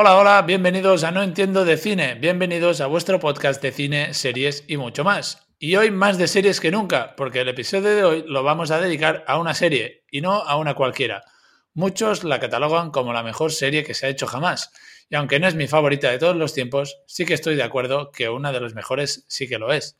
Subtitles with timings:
[0.00, 4.62] Hola, hola, bienvenidos a No Entiendo de Cine, bienvenidos a vuestro podcast de cine, series
[4.68, 5.48] y mucho más.
[5.58, 8.80] Y hoy más de series que nunca, porque el episodio de hoy lo vamos a
[8.80, 11.24] dedicar a una serie y no a una cualquiera.
[11.74, 14.70] Muchos la catalogan como la mejor serie que se ha hecho jamás,
[15.10, 18.12] y aunque no es mi favorita de todos los tiempos, sí que estoy de acuerdo
[18.12, 19.98] que una de las mejores sí que lo es.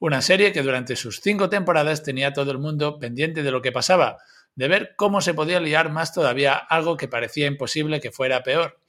[0.00, 3.72] Una serie que durante sus cinco temporadas tenía todo el mundo pendiente de lo que
[3.72, 4.18] pasaba,
[4.54, 8.80] de ver cómo se podía liar más todavía algo que parecía imposible que fuera peor,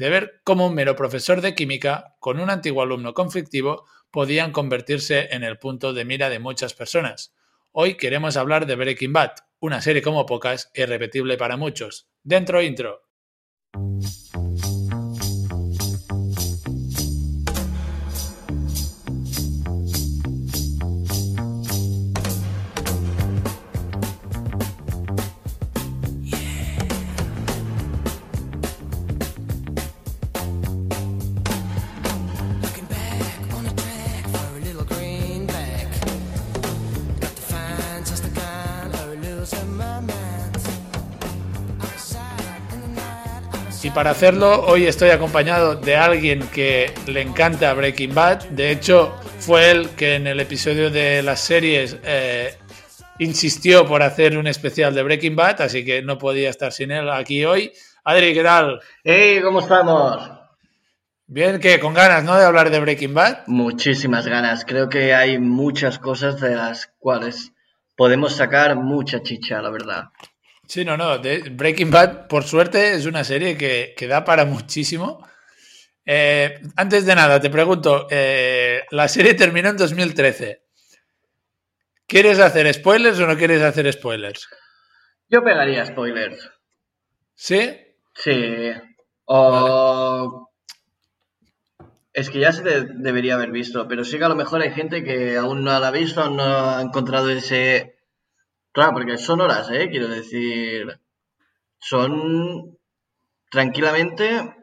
[0.00, 5.28] de ver cómo un mero profesor de química con un antiguo alumno conflictivo podían convertirse
[5.32, 7.34] en el punto de mira de muchas personas.
[7.70, 12.08] Hoy queremos hablar de Breaking Bad, una serie como pocas, irrepetible para muchos.
[12.22, 13.02] Dentro intro.
[43.90, 48.44] Y para hacerlo, hoy estoy acompañado de alguien que le encanta Breaking Bad.
[48.50, 52.56] De hecho, fue él que en el episodio de las series eh,
[53.18, 57.10] insistió por hacer un especial de Breaking Bad, así que no podía estar sin él
[57.10, 57.72] aquí hoy.
[58.04, 58.80] Adri, ¿qué tal?
[59.02, 59.40] ¡Hey!
[59.42, 60.30] ¿Cómo estamos?
[61.26, 62.36] Bien, que con ganas, ¿no?
[62.36, 63.38] De hablar de Breaking Bad.
[63.48, 64.64] Muchísimas ganas.
[64.64, 67.54] Creo que hay muchas cosas de las cuales
[67.96, 70.04] podemos sacar mucha chicha, la verdad.
[70.70, 71.18] Sí, no, no.
[71.18, 75.26] Breaking Bad, por suerte, es una serie que, da para muchísimo.
[76.06, 80.62] Eh, antes de nada, te pregunto, eh, la serie terminó en 2013.
[82.06, 84.48] ¿Quieres hacer spoilers o no quieres hacer spoilers?
[85.28, 86.48] Yo pegaría spoilers.
[87.34, 87.76] ¿Sí?
[88.14, 88.70] Sí.
[89.24, 90.52] O...
[92.12, 95.02] Es que ya se debería haber visto, pero sí que a lo mejor hay gente
[95.02, 97.99] que aún no la ha visto, no ha encontrado ese
[98.72, 99.88] Claro, porque son horas, ¿eh?
[99.90, 101.00] Quiero decir,
[101.78, 102.78] son
[103.50, 104.54] tranquilamente...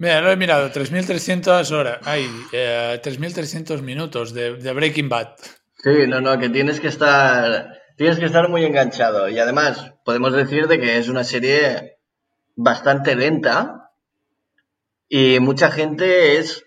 [0.00, 5.34] Mira, lo he mirado, 3.300 horas, hay eh, 3.300 minutos de, de, Breaking Bad.
[5.76, 9.28] Sí, no, no, que tienes que estar, tienes que estar muy enganchado.
[9.28, 11.98] Y además, podemos decir de que es una serie
[12.54, 13.90] bastante lenta
[15.08, 16.64] y mucha gente es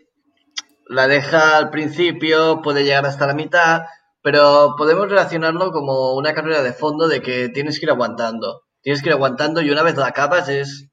[0.87, 3.83] la deja al principio, puede llegar hasta la mitad,
[4.21, 8.63] pero podemos relacionarlo como una carrera de fondo de que tienes que ir aguantando.
[8.81, 10.89] Tienes que ir aguantando y una vez la acabas es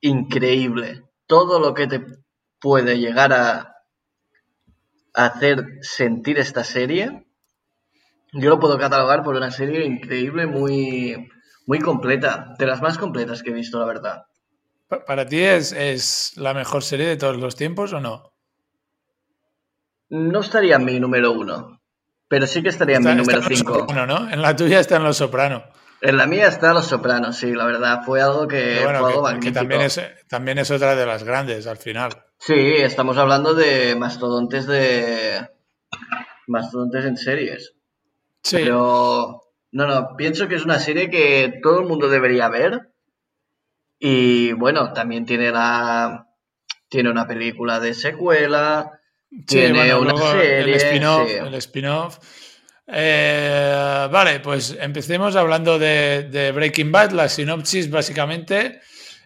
[0.00, 1.04] increíble.
[1.26, 2.04] Todo lo que te
[2.60, 3.72] puede llegar a
[5.14, 7.26] hacer sentir esta serie,
[8.32, 11.28] yo lo puedo catalogar por una serie increíble, muy,
[11.66, 14.22] muy completa, de las más completas que he visto, la verdad.
[15.06, 18.32] ¿Para ti es, es la mejor serie de todos los tiempos o no?
[20.08, 21.81] No estaría en mi número uno.
[22.32, 23.88] Pero sí que estaría en mi número 5.
[24.06, 24.30] ¿no?
[24.30, 25.64] En la tuya está en Los Soprano.
[26.00, 28.00] En la mía está Los Sopranos, sí, la verdad.
[28.06, 31.76] Fue algo que fue algo que, también, es, también es otra de las grandes al
[31.76, 32.24] final.
[32.38, 35.46] Sí, estamos hablando de mastodontes de.
[36.46, 37.74] Mastodontes en series.
[38.42, 38.56] Sí.
[38.62, 39.42] Pero.
[39.70, 42.94] No, no, pienso que es una serie que todo el mundo debería ver.
[43.98, 46.28] Y bueno, también tiene la.
[46.88, 49.01] Tiene una película de secuela.
[49.46, 52.18] Tiene una serie, el spin-off.
[52.86, 57.12] Eh, vale, pues empecemos hablando de, Breaking Bad.
[57.12, 58.80] La sinopsis básicamente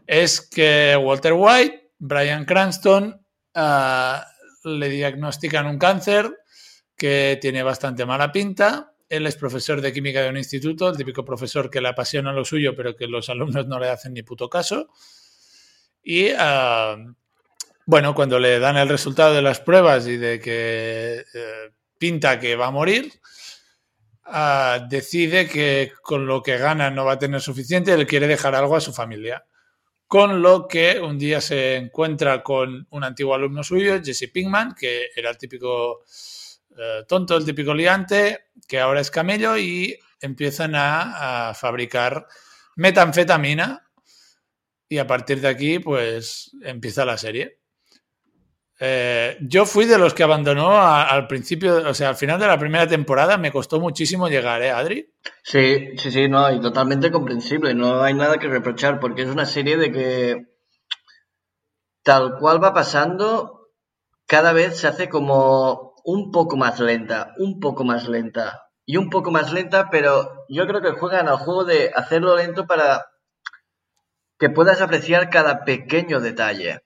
[0.06, 3.20] es que Walter White, Brian Cranston,
[3.54, 4.14] eh,
[4.64, 6.30] le diagnostican un cáncer
[6.96, 8.92] que tiene bastante mala pinta.
[9.08, 12.44] Él es profesor de química de un instituto, el típico profesor que le apasiona lo
[12.44, 14.88] suyo, pero que los alumnos no le hacen ni puto caso.
[16.02, 16.96] Y eh,
[17.86, 22.56] bueno, cuando le dan el resultado de las pruebas y de que eh, pinta que
[22.56, 23.12] va a morir,
[24.24, 28.56] ah, decide que con lo que gana no va a tener suficiente él quiere dejar
[28.56, 29.46] algo a su familia.
[30.08, 35.08] Con lo que un día se encuentra con un antiguo alumno suyo, Jesse Pinkman, que
[35.14, 36.04] era el típico
[36.76, 42.26] eh, tonto, el típico liante, que ahora es camello, y empiezan a fabricar
[42.76, 43.88] metanfetamina.
[44.88, 47.58] Y a partir de aquí, pues empieza la serie.
[48.78, 52.58] Eh, yo fui de los que abandonó al principio, o sea, al final de la
[52.58, 55.14] primera temporada me costó muchísimo llegar, ¿eh, Adri?
[55.42, 59.46] Sí, sí, sí, no, y totalmente comprensible, no hay nada que reprochar porque es una
[59.46, 60.46] serie de que
[62.02, 63.70] tal cual va pasando,
[64.26, 69.08] cada vez se hace como un poco más lenta, un poco más lenta y un
[69.08, 73.06] poco más lenta, pero yo creo que juegan al juego de hacerlo lento para
[74.38, 76.85] que puedas apreciar cada pequeño detalle.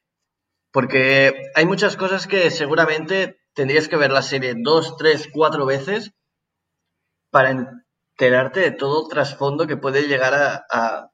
[0.72, 6.12] Porque hay muchas cosas que seguramente tendrías que ver la serie dos, tres, cuatro veces
[7.30, 11.10] para enterarte de todo el trasfondo que puede llegar a,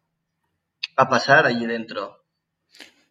[0.97, 2.25] a, pasar allí dentro.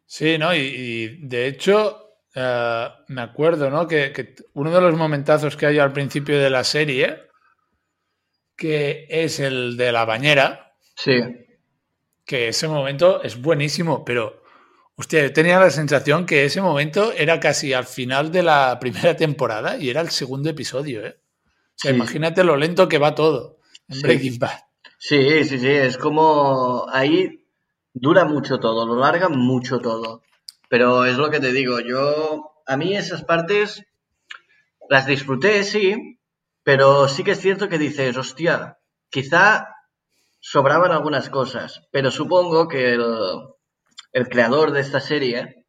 [0.06, 0.53] Sí, ¿no?
[0.53, 3.88] Y, de hecho, eh, me acuerdo, ¿no?
[3.88, 7.24] Que, uno de los momentazos que hay al principio de la serie,
[8.56, 10.75] que es el de la bañera.
[10.95, 11.21] Sí.
[12.25, 14.44] Que ese momento es buenísimo, pero,
[14.95, 19.15] hostia, yo tenía la sensación que ese momento era casi al final de la primera
[19.15, 21.19] temporada y era el segundo episodio, ¿eh?
[21.47, 23.59] O sea, imagínate lo lento que va todo
[23.89, 24.59] en Breaking Bad.
[24.97, 27.45] Sí, sí, sí, es como ahí
[27.94, 30.24] dura mucho todo, lo larga mucho todo.
[30.69, 33.86] Pero es lo que te digo, yo a mí esas partes
[34.89, 36.19] las disfruté, sí,
[36.63, 39.68] pero sí que es cierto que dices, hostia, quizá
[40.39, 43.03] sobraban algunas cosas, pero supongo que el,
[44.29, 45.65] creador de esta serie,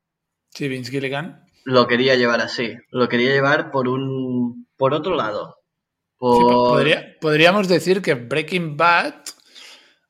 [0.50, 5.56] sí, Vince Gilligan, lo quería llevar así, lo quería llevar por un por otro lado
[6.18, 9.14] podríamos decir que Breaking Bad,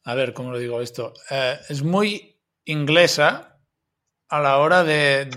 [0.05, 3.59] a ver cómo lo digo esto, eh, es muy inglesa
[4.29, 5.29] a la hora de,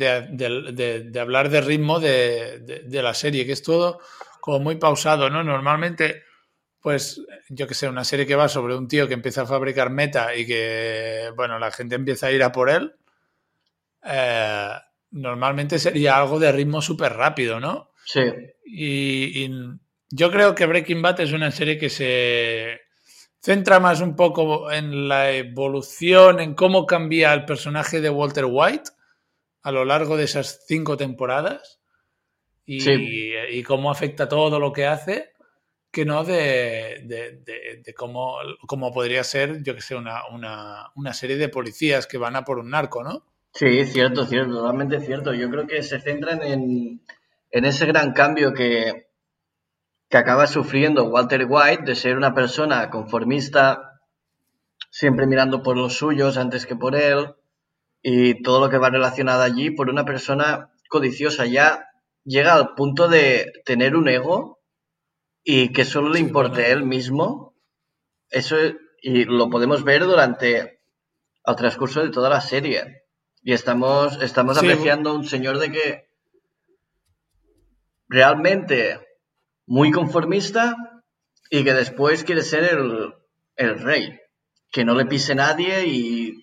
[1.20, 4.00] hablar de ritmo de, la serie, que es todo
[4.42, 5.44] como muy pausado, ¿no?
[5.44, 6.24] Normalmente,
[6.82, 9.90] pues, yo que sé, una serie que va sobre un tío que empieza a fabricar
[9.90, 12.96] meta y que, bueno, la gente empieza a ir a por él,
[14.04, 14.72] eh,
[15.12, 17.92] normalmente sería algo de ritmo súper rápido, ¿no?
[18.06, 18.22] Sí.
[18.66, 19.50] y
[20.10, 22.80] yo creo que Breaking Bad es una serie que se
[23.42, 28.92] centra más un poco en la evolución, en cómo cambia el personaje de Walter White
[29.62, 31.80] a lo largo de esas cinco temporadas
[32.66, 35.34] y, cómo afecta todo lo que hace,
[35.92, 38.36] que no de, cómo,
[38.68, 40.22] cómo, podría ser, yo que sé, una,
[40.96, 43.24] una, serie de policías que van a por un narco, ¿no?
[43.54, 45.34] Sí, cierto, cierto, totalmente cierto.
[45.34, 47.02] Yo creo que se centran en,
[47.50, 49.08] en ese gran cambio que,
[50.10, 54.00] que acaba sufriendo Walter White de ser una persona conformista,
[54.92, 57.34] siempre mirando por los suyos antes que por él,
[58.04, 61.48] y todo lo que va relacionado allí por una persona codiciosa.
[61.48, 61.88] Ya
[62.24, 64.59] llega al punto de tener un ego
[65.44, 67.56] y que solo le importe él mismo.
[68.30, 68.58] Eso
[69.02, 70.82] y lo podemos ver durante
[71.46, 73.06] el transcurso de toda la serie.
[73.42, 76.10] Y estamos, estamos apreciando a un señor de que
[78.08, 79.00] realmente
[79.66, 80.76] muy conformista
[81.50, 82.64] y que después quiere ser
[83.56, 84.20] el, rey,
[84.72, 86.34] que no le pise nadie y...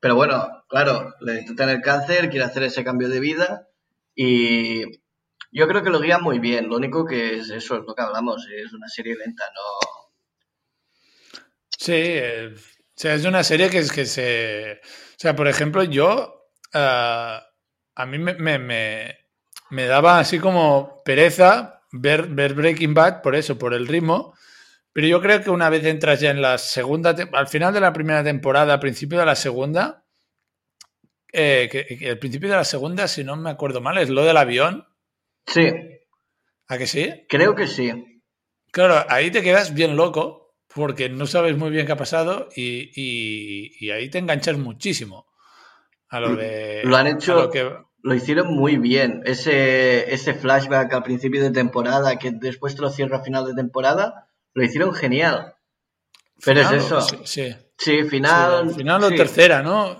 [0.00, 3.68] Pero bueno, claro, le detectan el cáncer, quiere hacer ese cambio de vida
[4.14, 4.82] y
[5.54, 6.68] yo creo que lo guía muy bien.
[6.68, 10.10] Lo único que es eso, es lo que hablamos, es una serie lenta, no...
[11.78, 14.80] Sí, eh, o sea, es una serie que es que se...
[14.82, 16.50] O sea, por ejemplo, yo...
[16.72, 17.38] Eh,
[17.96, 19.18] a mí me, me,
[19.70, 24.34] me daba así como pereza ver, Breaking Bad por eso, por el ritmo.
[24.92, 27.92] Pero yo creo que una vez entras ya en la segunda, al final de la
[27.92, 30.04] primera temporada, al principio de la segunda,
[31.32, 31.68] eh,
[32.00, 34.86] el principio de la segunda, si no me acuerdo mal, es lo del avión.
[35.46, 35.70] Sí.
[36.68, 37.26] ¿A que sí?
[37.28, 38.22] Creo que sí.
[38.70, 43.90] Claro, ahí te quedas bien loco porque no sabes muy bien qué ha pasado y,
[43.90, 45.26] ahí te enganchas muchísimo
[46.08, 46.82] a lo de...
[46.84, 47.50] Lo han hecho
[48.04, 49.22] lo hicieron muy bien.
[49.24, 53.54] Ese, ese flashback al principio de temporada, que después te lo cierra a final de
[53.54, 55.54] temporada, lo hicieron genial.
[56.44, 57.00] Pero es eso.
[57.00, 58.04] Sí, sí.
[58.04, 58.74] final.
[58.74, 59.96] final o tercera, ¿no?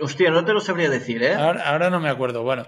[0.00, 1.34] Hostia, no te lo sabría decir, ¿eh?
[1.34, 2.42] Ahora, no me acuerdo.
[2.42, 2.66] Bueno,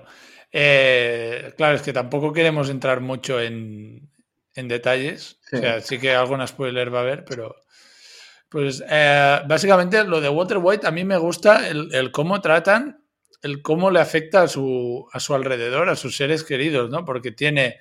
[0.52, 4.09] eh, claro, es que tampoco queremos entrar mucho en,
[4.54, 5.38] detalles.
[5.52, 7.57] O sea, sí que alguna spoiler va a haber, pero.
[8.49, 13.00] Pues eh, básicamente lo de Walter White a mí me gusta el cómo tratan
[13.42, 17.04] el cómo le afecta a su, a su alrededor, a sus seres queridos, ¿no?
[17.04, 17.80] Porque tiene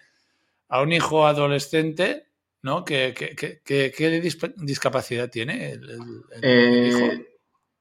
[0.69, 2.27] a un hijo adolescente,
[2.61, 2.85] ¿no?
[2.85, 7.23] ¿Qué, qué, discapacidad tiene el, eh, hijo?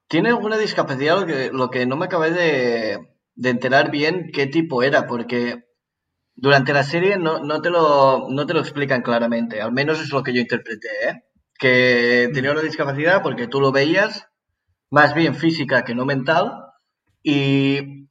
[0.09, 2.99] Tiene alguna discapacidad, lo que, lo que no me acabé de,
[3.43, 5.65] enterar bien qué tipo era, porque
[6.35, 10.11] durante la serie no, no, te lo, no te lo explican claramente, al menos es
[10.11, 11.25] lo que yo interpreté, ¿eh?
[11.59, 14.29] Que tenía una discapacidad porque tú lo veías,
[14.91, 16.53] más bien física que no mental,
[17.23, 18.09] y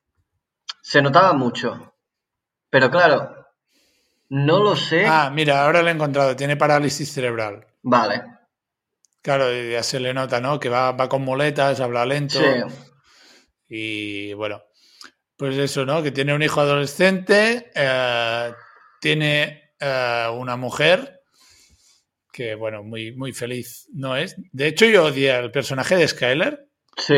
[0.81, 1.93] se notaba mucho.
[2.69, 3.37] Pero claro,
[4.29, 5.05] no lo sé.
[5.05, 6.35] Ah, mira, ahora lo he encontrado.
[6.35, 7.65] Tiene parálisis cerebral.
[7.81, 8.23] Vale.
[9.21, 10.59] Claro, ya se le nota, ¿no?
[10.59, 12.39] Que va, va con muletas, habla lento.
[13.69, 14.61] Y bueno,
[15.37, 16.01] pues eso, ¿no?
[16.01, 18.51] Que tiene un hijo adolescente, eh,
[18.99, 21.21] tiene eh, una mujer
[22.33, 24.35] que, bueno, muy, muy feliz no es.
[24.51, 26.67] De hecho, yo odié al personaje de Skyler
[26.97, 27.15] Sí,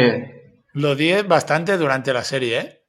[0.73, 2.83] Lo odié bastante durante la serie, ¿eh?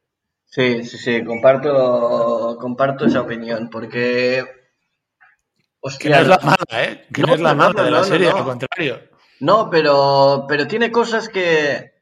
[0.47, 4.45] sí, sí, sí, comparto, comparto esa opinión, porque...
[4.45, 7.07] Que Hostia, no es la mala, ¿eh?
[7.13, 9.01] Que no, No, es la mala no, de la serie, al contrario.
[9.39, 11.93] No, pero, pero tiene cosas que,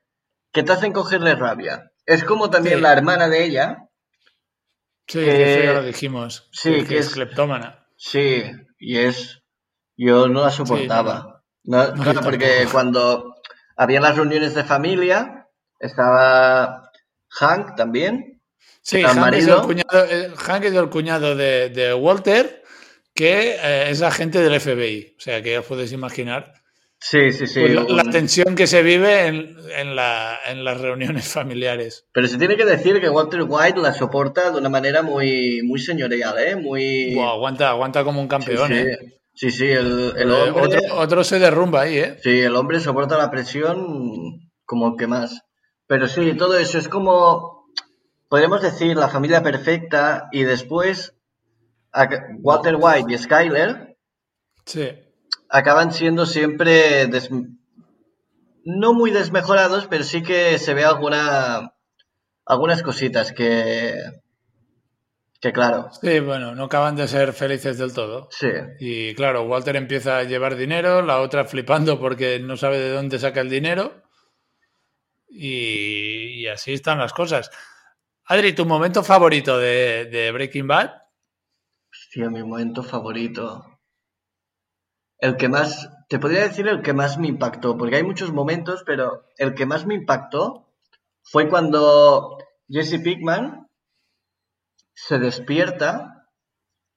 [0.50, 1.92] que te hacen cogerle rabia.
[2.08, 2.80] Es como también Sí.
[2.82, 3.84] la hermana de ella.
[5.06, 6.48] Sí, Que- eso ya lo dijimos.
[6.52, 7.86] sí, que, que es es- cleptómana.
[7.96, 8.42] Sí,
[8.78, 9.42] y es...
[9.96, 11.42] Yo no la soportaba.
[11.64, 13.34] No, No, claro, yo porque cuando
[13.76, 15.48] había las reuniones de familia,
[15.80, 16.90] estaba
[17.30, 18.40] Hank también.
[18.80, 22.62] Sí, ¿El Hank es el cuñado, eh, Hank es el cuñado de, de Walter,
[23.14, 25.14] que eh, es agente del FBI.
[25.18, 26.54] O sea, que ya os podéis imaginar
[27.00, 27.60] Sí, sí, sí.
[27.60, 32.06] pues, la, tensión que se vive en, en la- en las reuniones familiares.
[32.12, 35.78] Pero se tiene que decir que Walter White la soporta de una manera muy, muy
[35.78, 36.56] señorial, ¿eh?
[36.56, 37.18] Muy...
[37.20, 38.74] Aguanta, aguanta como un sí, campeón, sí.
[38.74, 38.98] ¿eh?
[39.34, 40.62] Sí, sí, el, el hombre...
[40.62, 42.18] otro, otro se derrumba ahí, ¿eh?
[42.22, 45.42] Sí, el hombre soporta la presión como que más.
[45.86, 47.64] Pero sí, todo eso es como,
[48.28, 51.14] podríamos decir, la familia perfecta y después
[52.40, 53.96] Walter White y Skyler
[54.66, 54.90] Sí.
[55.50, 57.30] Acaban siendo siempre des-
[58.64, 61.72] no muy desmejorados, pero sí que se ve alguna
[62.46, 63.50] algunas cositas que
[65.40, 68.30] que claro, Sí, bueno, no acaban de ser felices del todo.
[68.30, 72.90] sí, Y claro, Walter empieza a llevar dinero, la otra flipando porque no sabe de
[72.92, 74.02] dónde saca el dinero.
[75.30, 77.50] Y, y así están las cosas.
[78.26, 80.92] Adri, ¿tu momento favorito de, de Breaking Bad?
[81.94, 83.44] Hostia, mi momento favorito.
[85.18, 88.82] El que más, te podría decir el que más me impactó, porque hay muchos momentos,
[88.86, 90.68] pero el que más me impactó
[91.22, 93.68] fue cuando Jesse Pinkman
[94.94, 96.26] se despierta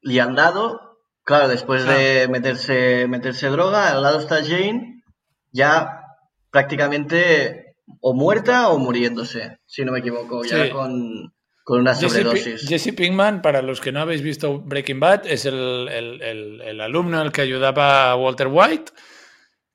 [0.01, 5.03] y al lado, claro, después de meterse, meterse droga, al lado está Jane,
[5.51, 6.05] ya
[6.49, 10.71] prácticamente o muerta o muriéndose, si no me equivoco, ya Sí.
[10.71, 12.67] con, con una sobredosis.
[12.67, 16.81] Jesse Pinkman, para los que no habéis visto Breaking Bad, es el, el- el- el
[16.81, 18.91] alumno el que ayudaba a Walter White,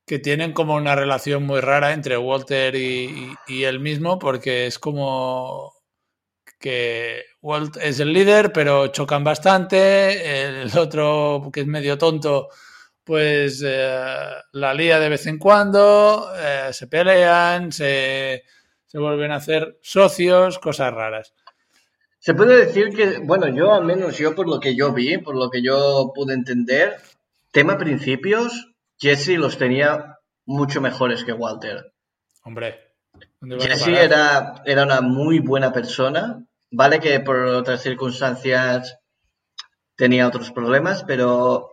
[0.06, 4.66] que tienen como una relación muy rara entre Walter y, y- y él mismo, porque
[4.66, 5.72] es como
[6.58, 12.48] que Walt es el líder, pero chocan bastante, el otro, que es medio tonto,
[13.04, 18.42] pues eh, la lía de vez en cuando, eh, se pelean, se,
[18.86, 21.34] se vuelven a hacer socios, cosas raras.
[22.26, 25.36] Se puede decir que, bueno, yo al menos yo por lo que yo vi, por
[25.36, 26.96] lo que yo pude entender,
[27.52, 31.92] tema principios, Jesse los tenía mucho mejores que Walter.
[32.42, 32.96] Hombre,
[33.40, 38.98] ¿dónde van a Jesse era, era una muy buena persona, vale que por otras circunstancias
[39.94, 41.70] tenía otros problemas, pero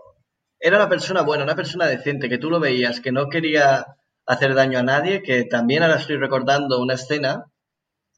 [0.60, 3.88] era una persona buena, una persona decente, que tú lo veías, que no quería
[4.28, 7.46] hacer daño a nadie, que también ahora estoy recordando una escena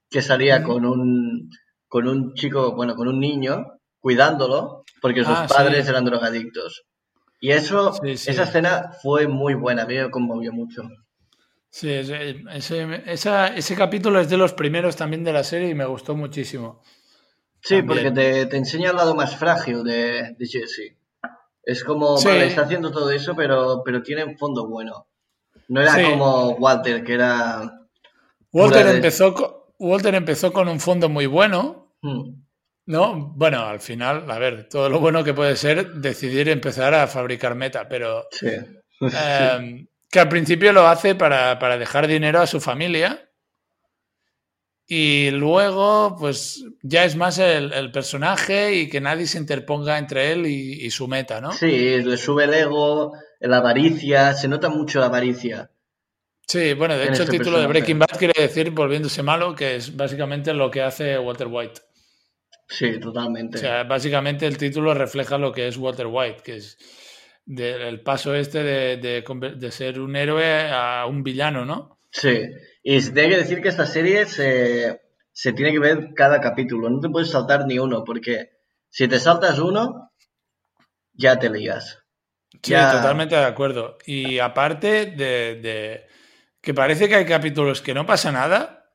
[0.10, 1.50] que salía con un,
[1.88, 3.66] con un chico, bueno, con un niño,
[4.00, 5.54] cuidándolo, porque sus Ah, sí.
[5.56, 6.84] padres eran drogadictos.
[7.40, 8.32] Y eso, Sí, sí.
[8.32, 10.84] esa escena fue muy buena, a mí me conmovió mucho.
[11.70, 15.76] Sí, ese, ese- esa- ese capítulo es de los primeros también de la serie y
[15.76, 16.82] me gustó muchísimo.
[17.62, 17.88] Sí, También.
[17.88, 20.96] porque te, te enseña el lado más frágil de, de Jesse.
[21.64, 25.08] Es como, vale, está haciendo todo eso, pero, pero tiene un fondo bueno.
[25.68, 27.72] No era como Walter, que era...
[28.54, 32.44] Walter de- empezó, co- Walter empezó con un fondo muy bueno, Hmm,
[32.86, 33.34] ¿no?
[33.36, 37.56] Bueno, al final, a ver, todo lo bueno que puede ser decidir empezar a fabricar
[37.56, 38.48] meta, pero sí.
[39.02, 43.28] eh, que al principio lo hace para, para dejar dinero a su familia
[44.88, 50.32] y luego pues ya es más el, el personaje y que nadie se interponga entre
[50.32, 51.52] él y, y su meta, ¿no?
[51.54, 55.72] Sí, le sube el ego, la avaricia, se nota mucho la avaricia.
[56.48, 57.68] Sí, bueno, de hecho el este título de.
[57.68, 61.82] Breaking Bad quiere decir volviéndose malo, que es básicamente lo que hace Walter White.
[62.68, 63.58] Sí, totalmente.
[63.58, 66.78] O sea, básicamente el título refleja lo que es Walter White, que es
[67.46, 72.00] de- el paso este de, de ser un héroe a un villano, ¿no?
[72.12, 72.42] Sí,
[72.84, 76.90] y se tiene que decir que esta serie se, se tiene que ver cada capítulo,
[76.90, 78.52] no te puedes saltar ni uno, porque
[78.90, 80.12] si te saltas uno,
[81.14, 82.00] ya te lías.
[82.64, 82.92] Sí, Ya.
[82.92, 83.98] totalmente de acuerdo.
[84.06, 86.08] Y aparte de
[86.66, 88.90] que parece que hay capítulos que no pasa nada,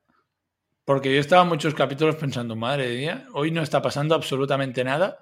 [0.83, 5.17] porque yo estaba muchos capítulos pensando, madre mía, hoy no está pasando absolutamente nada,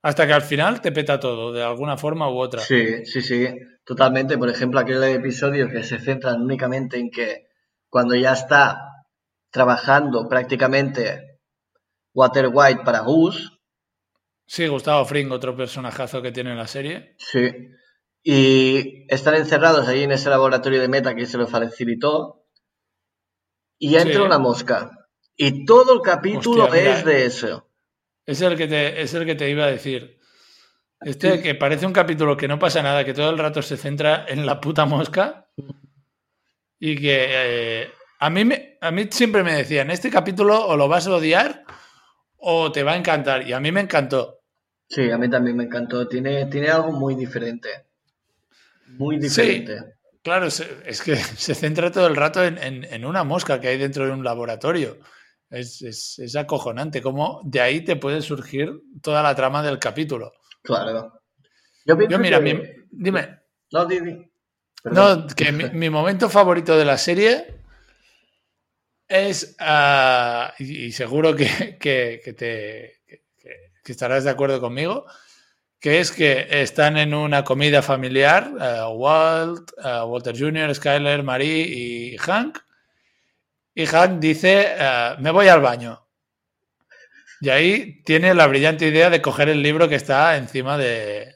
[0.00, 2.60] hasta que al final te peta todo, de alguna forma u otra.
[2.60, 3.48] Sí, sí, sí,
[3.84, 4.38] totalmente.
[4.38, 7.48] Por ejemplo, aquel episodio que se centran únicamente en que
[7.88, 8.78] cuando ya está
[9.50, 11.40] trabajando prácticamente
[12.14, 13.56] Walter White para Gus,
[14.46, 17.14] Sí, Gustavo Fring, otro personajazo que tiene en la serie.
[17.18, 17.52] sí,
[18.22, 22.46] y están encerrados ahí en ese laboratorio de meta que se lo facilitó,
[23.78, 24.20] y entra Sí.
[24.20, 24.90] una mosca.
[25.36, 27.66] Y todo el capítulo Hostia, mira, es de eso.
[28.26, 30.18] Es el que te, es el que te iba a decir.
[31.00, 34.26] Este que parece un capítulo que no pasa nada, que todo el rato se centra
[34.28, 35.48] en la puta mosca.
[36.78, 37.26] Y que
[37.82, 41.14] eh, a, mí me- a mí siempre me decían, este capítulo o lo vas a
[41.14, 41.64] odiar
[42.36, 43.48] o te va a encantar.
[43.48, 44.40] Y a mí me encantó.
[44.88, 46.06] Sí, a mí también me encantó.
[46.06, 47.68] Tiene, tiene algo muy diferente.
[48.98, 49.76] Muy diferente.
[50.22, 53.68] Claro, se- es que se centra todo el rato en, en- en una mosca que
[53.68, 54.98] hay dentro de un laboratorio.
[55.48, 60.32] Es, es- es acojonante cómo de ahí te puede surgir toda la trama del capítulo.
[60.62, 61.22] Claro.
[61.84, 63.38] Yo mira, que- mi- dime.
[63.72, 64.30] No, di, di.
[64.82, 65.26] Perdón.
[65.28, 67.54] No, que mi, mi momento favorito de la serie
[69.08, 73.00] es, ah, y, y seguro que, que- que te,
[73.84, 75.04] estarás de acuerdo conmigo,
[75.80, 81.66] que es que están en una comida familiar, ah, Walt, ah, Walter Jr., Skyler, Marie
[81.66, 82.58] y Hank,
[83.74, 86.06] y Hank dice, ah, me voy al baño.
[87.40, 91.34] Y ahí tiene la brillante idea de coger el libro que está encima de,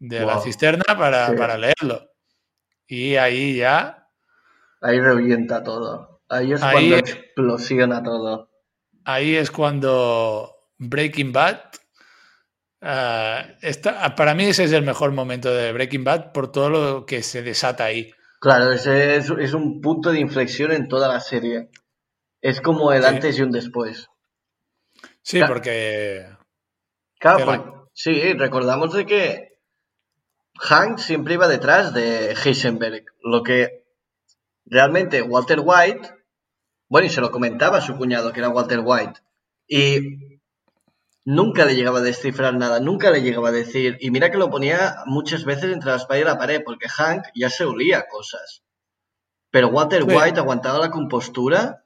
[0.00, 1.36] de la cisterna para, Sí.
[1.36, 2.10] para leerlo.
[2.88, 4.00] Y ahí ya,
[4.80, 6.20] Ahí revienta todo.
[6.28, 8.50] Ahí es Ahí- cuando explosiona todo.
[9.04, 11.60] ahí es cuando Breaking Bad.
[12.84, 17.06] Ah, está, para mí ese es el mejor momento de Breaking Bad por todo lo
[17.06, 18.12] que se desata ahí.
[18.40, 21.70] Claro, ese es, es un punto de inflexión en toda la serie.
[22.42, 23.08] Es como el Sí.
[23.08, 24.08] antes y un después.
[25.22, 26.26] Sí, Claro, porque-
[27.94, 29.58] sí, recordamos de que
[30.58, 33.84] Hank siempre iba detrás de Heisenberg, lo que
[34.66, 36.08] realmente Walter White,
[36.88, 39.20] bueno, y se lo comentaba a su cuñado, que era Walter White,
[39.66, 40.33] y
[41.24, 44.50] nunca le llegaba a descifrar nada, nunca le llegaba a decir, y mira que lo
[44.50, 48.62] ponía muchas veces entre la espalda y la pared, porque Hank ya se olía cosas.
[49.50, 50.08] Pero Walter Sí.
[50.08, 51.84] White aguantaba la compostura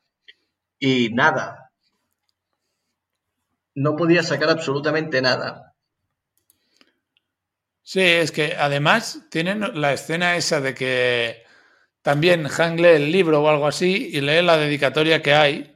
[0.79, 1.73] y nada.
[3.75, 5.75] No podía sacar absolutamente nada.
[7.83, 11.43] sí, es que además tienen la escena esa de que
[12.03, 15.75] también Hank lee el libro o algo así y lee la dedicatoria que hay,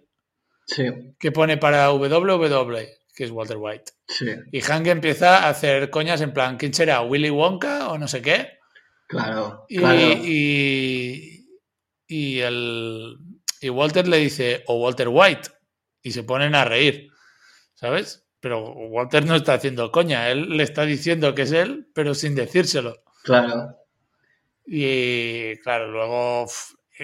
[0.66, 0.85] Sí,
[1.18, 2.77] que pone para WW,
[3.14, 3.92] que es Walter White.
[4.09, 7.03] sí, Y Hank empieza a hacer coñas en plan, ¿quién será?
[7.03, 8.59] ¿Willy Wonka o no sé qué?
[9.07, 9.98] claro, Y, claro.
[10.25, 11.46] y,
[12.07, 13.16] y el,
[13.61, 15.51] y Walter le dice, o Walter White,
[16.03, 17.11] y se ponen a reír,
[17.75, 18.27] ¿sabes?
[18.40, 22.35] Pero Walter no está haciendo coña, él le está diciendo que es él, pero sin
[22.35, 23.03] decírselo.
[23.22, 23.77] Claro,
[24.66, 26.46] Y claro, luego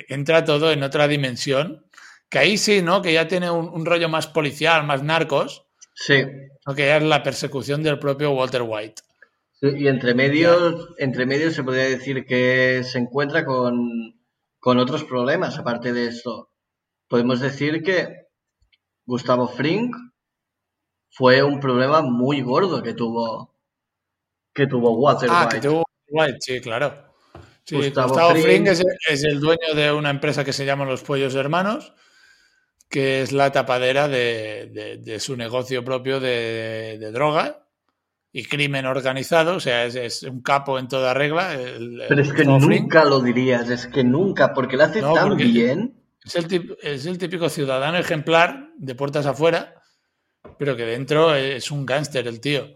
[0.09, 1.87] entra todo en otra dimensión,
[2.29, 3.03] que ahí sí, ¿no?
[3.03, 5.68] Que ya tiene un, un rollo más policial, más narcos,
[6.07, 6.25] sí.
[6.67, 6.75] ¿no?
[6.75, 9.03] que ya es la persecución del propio Walter White.
[9.61, 13.75] Sí, Y entre medios, entre medios se podría decir que se encuentra con,
[14.61, 16.51] con otros problemas aparte de esto.
[17.09, 18.27] Podemos decir que
[19.07, 19.91] Gustavo Fring
[21.11, 23.55] fue un problema muy gordo que tuvo
[24.55, 25.61] que tuvo Walter Ah, White.
[25.61, 26.93] que tuvo White, sí, claro.
[27.65, 28.45] Sí, Gustavo Gustavo, Fring.
[28.45, 31.93] Fring es, es el dueño de una empresa que se llama Los Pollos Hermanos,
[32.89, 37.67] que es la tapadera de, de- de su negocio propio de, de droga
[38.33, 39.57] y crimen organizado.
[39.57, 41.55] O sea, es, es un capo en toda regla.
[41.55, 45.37] el- Pero es que nunca lo dirías, es que nunca, porque lo hace No, tan
[45.37, 45.95] bien.
[46.25, 49.75] Es el, tip- es el típico ciudadano ejemplar de puertas afuera,
[50.59, 52.67] pero que dentro es un gángster el tío.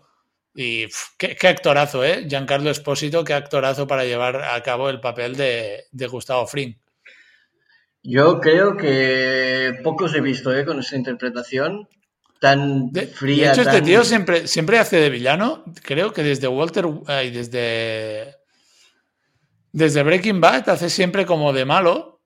[0.55, 2.27] Y pf, qué, qué actorazo, ¿eh?
[2.29, 6.75] Giancarlo Espósito, qué actorazo para llevar a cabo el papel de, de Gustavo Fring.
[8.03, 10.65] Yo creo que pocos he visto ¿eh?
[10.65, 11.89] con esa interpretación
[12.41, 13.53] tan De, de fría.
[13.53, 15.65] hecho, este tan- tío siempre, siempre hace de villano.
[15.83, 16.87] Creo que desde Walter
[17.25, 18.37] y desde,
[19.73, 22.21] desde Breaking Bad hace siempre como de malo.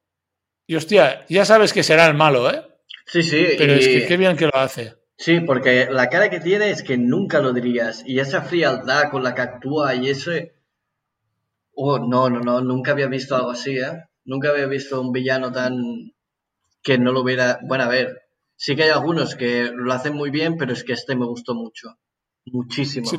[0.66, 2.62] Y hostia, ya sabes que será el malo, ¿eh?
[3.06, 4.94] Sí, sí, Pero y- es que qué bien que lo hace.
[5.18, 8.02] Sí, porque la cara que tiene es que nunca lo dirías.
[8.06, 10.54] Y esa frialdad con la que actúa y ese...
[11.74, 14.04] Oh, no, no, no, nunca había visto algo así, ¿eh?
[14.26, 15.74] Nunca había visto un villano tan...
[16.82, 17.58] que no lo hubiera...
[17.62, 18.22] Bueno, a ver,
[18.56, 21.54] sí que hay algunos que lo hacen muy bien, pero es que este me gustó
[21.54, 21.98] mucho.
[22.46, 23.06] Muchísimo.
[23.06, 23.16] Sí.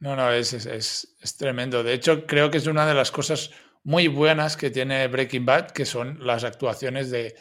[0.00, 1.82] No, no, es, es- es- es tremendo.
[1.82, 3.50] De hecho, creo que es una de las cosas
[3.82, 7.34] muy buenas que tiene Breaking Bad, que son las actuaciones de,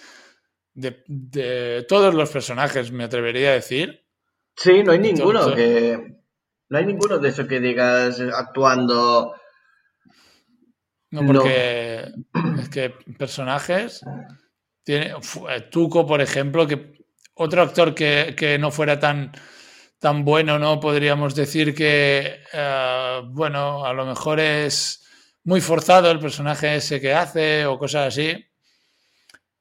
[0.74, 4.06] de, de todos los personajes, me atrevería a decir.
[4.56, 6.14] Sí, no hay Entonces- ninguno que...
[6.70, 9.34] No hay ninguno de eso que digas actuando...
[11.12, 11.34] No, No.
[11.34, 12.12] porque
[12.62, 14.02] es que personajes.
[14.84, 15.14] Tiene,
[15.50, 16.94] eh, Tuco, por ejemplo, que
[17.36, 19.32] otro actor que, que no fuera tan,
[20.00, 20.80] tan bueno, ¿no?
[20.80, 25.04] Podríamos decir que, eh, bueno, a lo mejor es
[25.44, 28.46] muy forzado el personaje ese que hace o cosas así.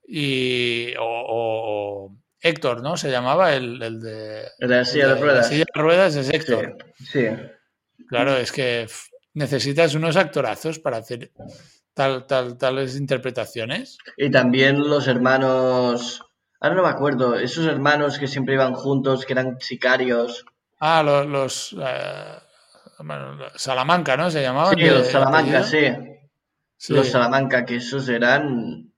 [0.08, 2.96] y o, Héctor, ¿no?
[2.96, 4.44] Se llamaba el, el de...
[4.58, 5.36] la silla de, ruedas.
[5.38, 6.76] La silla de ruedas es Héctor.
[7.10, 7.26] Sí.
[8.08, 8.86] Claro, es que
[9.36, 11.30] necesitas unos actorazos para hacer
[11.94, 13.98] tal, tal, tales interpretaciones.
[14.16, 16.22] Y también los hermanos...
[16.58, 20.44] Ahora no me acuerdo, esos hermanos que siempre iban juntos, que eran sicarios.
[20.80, 21.76] Ah, los...
[21.78, 22.38] Eh,
[23.56, 24.30] Salamanca, ¿no?
[24.30, 24.74] Se llamaban.
[24.74, 25.84] Sí, los Salamanca, sí.
[26.88, 28.90] Los Salamanca, que esos eran,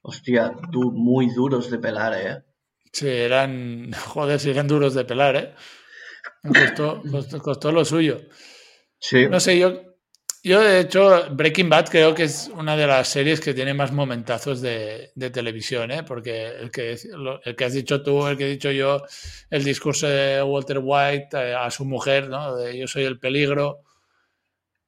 [0.00, 2.42] hostia, muy duros de pelar, ¿eh?
[2.90, 5.54] Sí, eran, joder, sí, eran duros de pelar, ¿eh?
[6.42, 7.02] Costó,
[7.42, 8.18] costó, lo suyo.
[8.98, 9.26] Sí.
[9.28, 9.88] No sé, yo,
[10.42, 13.92] yo de hecho, Breaking Bad creo que es una de las series que tiene más
[13.92, 16.04] momentazos de, televisión, ¿eh?
[16.04, 16.96] Porque el que,
[17.44, 19.02] el que has dicho tú, el que he dicho yo,
[19.50, 22.56] el discurso de Walter White eh, a su mujer, ¿no?
[22.56, 23.82] De yo soy el peligro.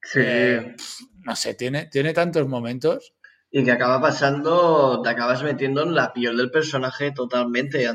[0.02, 0.20] Sí.
[0.22, 0.76] Eh,
[1.24, 3.14] no sé, tiene, tiene tantos momentos.
[3.50, 7.90] Y que acaba pasando, te acabas metiendo en la piel del personaje totalmente.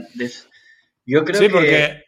[1.06, 1.52] Yo creo sí, que...
[1.52, 2.05] porque.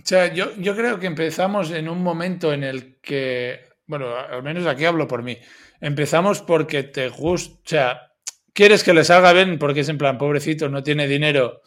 [0.00, 3.60] O sea, yo, yo creo que empezamos en un momento en el que.
[3.86, 5.36] Bueno, al menos aquí hablo por mí.
[5.80, 7.54] Empezamos porque te gusta.
[7.54, 8.12] O sea,
[8.52, 11.62] quieres que le salga bien porque es en plan, pobrecito, no tiene dinero,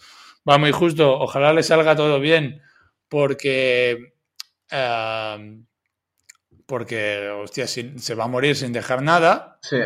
[0.50, 2.62] va muy justo, ojalá le salga todo bien
[3.10, 4.14] porque.
[4.72, 5.64] Eh,
[6.66, 9.60] porque, hostia, se va a morir sin dejar nada.
[9.62, 9.78] Sí.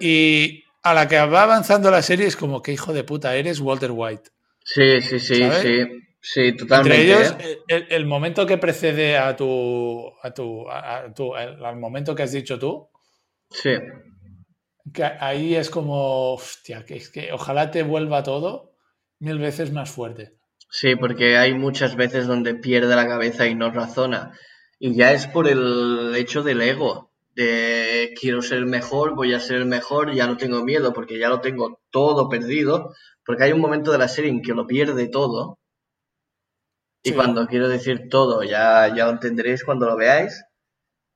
[0.00, 3.60] Y a la que va avanzando la serie es como, que hijo de puta eres
[3.60, 4.30] Walter White.
[4.64, 5.86] Sí, sí, sí, sí.
[6.26, 7.02] Sí, totalmente.
[7.02, 7.36] Entre ellos,
[7.68, 7.86] ¿eh?
[7.90, 12.58] el, momento que precede a tu, a tu, a tu al momento que has dicho
[12.58, 12.88] tú.
[13.50, 13.72] Sí.
[14.90, 18.72] Que ahí es como, hostia, que es que ojalá te vuelva todo
[19.18, 20.32] mil veces más fuerte.
[20.70, 24.32] Sí, porque hay muchas veces donde pierde la cabeza y no razona.
[24.78, 29.56] Y ya es por el hecho del ego, de quiero ser mejor, voy a ser
[29.56, 32.94] el mejor, ya no tengo miedo porque ya lo tengo todo perdido,
[33.26, 35.58] porque hay un momento de la serie en que lo pierde todo.
[37.06, 40.42] Y cuando quiero decir todo, ya, ya lo entenderéis cuando lo veáis.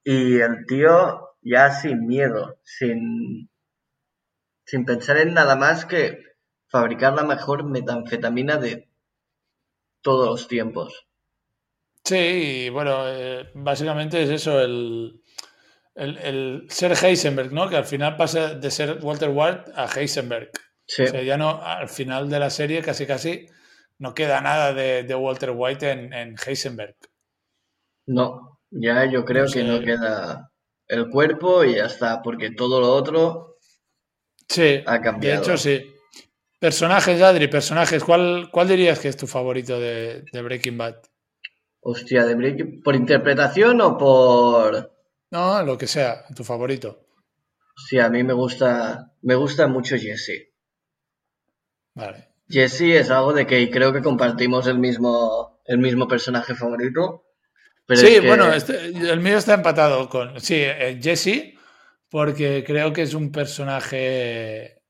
[0.05, 3.51] Y el tío ya sin miedo, sin,
[4.67, 6.19] sin pensar en nada más que
[6.67, 8.91] fabricar la mejor metanfetamina de
[10.03, 11.07] todos los tiempos.
[12.05, 15.23] Sí, bueno, eh, básicamente es eso, el,
[15.95, 17.67] el, ser Heisenberg, ¿no?
[17.69, 20.51] Que al final pasa de ser Walter White a Heisenberg.
[20.87, 21.05] Sí.
[21.05, 23.47] O sea, ya no, al final de la serie casi casi
[23.99, 26.97] no queda nada de, Walter White en, Heisenberg.
[28.07, 30.53] No, ya yo creo que no queda
[30.87, 33.57] el cuerpo y ya está, porque todo lo otro
[34.49, 35.43] sí, ha cambiado.
[35.43, 35.95] De hecho, sí.
[36.59, 40.97] Personajes, Adri, personajes, ¿cuál, cuál dirías que es tu favorito de Breaking Bad?
[41.81, 44.93] Hostia, de Breaking ¿Por interpretación o por...?
[45.31, 47.07] No, lo que sea, tu favorito.
[47.77, 50.53] Sí, a mí me gusta, me gusta mucho Jesse.
[51.95, 52.28] Vale.
[52.49, 57.25] Jesse es algo de que creo que compartimos el mismo, el mismo personaje favorito.
[57.89, 60.41] sí, bueno, este, el mío está empatado con.
[60.41, 61.55] Sí, eh, Jesse,
[62.09, 64.83] porque creo que es un personaje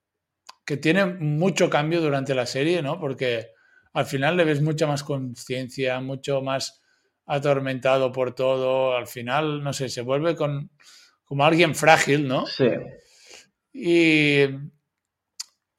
[0.64, 3.00] que tiene mucho cambio durante la serie, ¿no?
[3.00, 3.52] Porque
[3.92, 6.82] al final le ves mucha más conciencia, mucho más
[7.26, 8.96] atormentado por todo.
[8.96, 10.70] Al final, no sé, se vuelve con,
[11.24, 12.46] como alguien frágil, ¿no?
[12.46, 12.68] Sí.
[13.72, 14.42] Y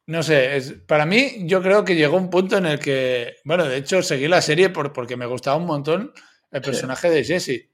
[0.10, 3.66] no sé, es, para mí yo creo que llegó un punto en el que, bueno,
[3.66, 6.14] de hecho seguí la serie por, porque me gustaba un montón
[6.50, 7.70] el personaje de Jesse,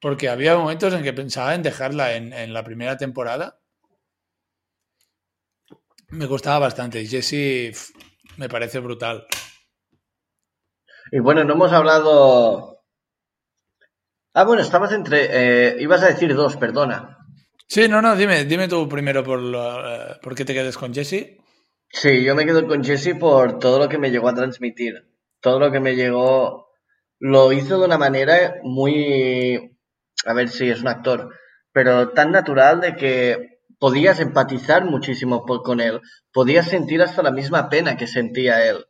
[0.00, 3.60] porque había momentos en que pensaba en dejarla en, en la primera temporada.
[6.08, 7.70] Me gustaba bastante y Jesse
[8.36, 9.24] me parece brutal.
[11.12, 12.82] Y bueno, no hemos hablado.
[14.34, 15.28] Ah, bueno, estabas entre.
[15.30, 17.16] Eh, ibas a decir dos, perdona.
[17.68, 21.45] Sí, no, no, dime, dime tú primero por, eh, por qué te quedas con Jesse.
[21.98, 25.08] Sí, yo me quedo con Jesse por todo lo que me llegó a transmitir.
[25.40, 26.68] Todo lo que me llegó.
[27.18, 29.78] Lo hizo de una manera muy.
[30.26, 31.34] A ver si es un actor.
[31.72, 36.02] Pero tan natural de que podías empatizar muchísimo con él.
[36.34, 38.84] Podías sentir hasta la misma pena que sentía él.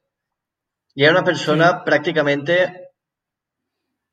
[0.93, 2.91] Y era una persona prácticamente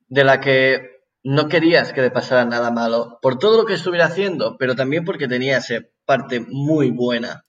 [0.08, 4.06] de la que no querías que le pasara nada malo, por todo lo que estuviera
[4.06, 7.44] haciendo, pero también porque tenía esa parte muy buena.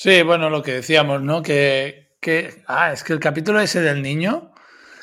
[0.00, 1.42] Sí, bueno, lo que decíamos, ¿no?
[1.42, 4.52] Que, que ah, es que el capítulo ese del niño,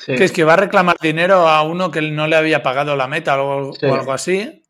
[0.06, 3.06] que es que va a reclamar dinero a uno que no le había pagado la
[3.06, 4.62] meta o, o algo así,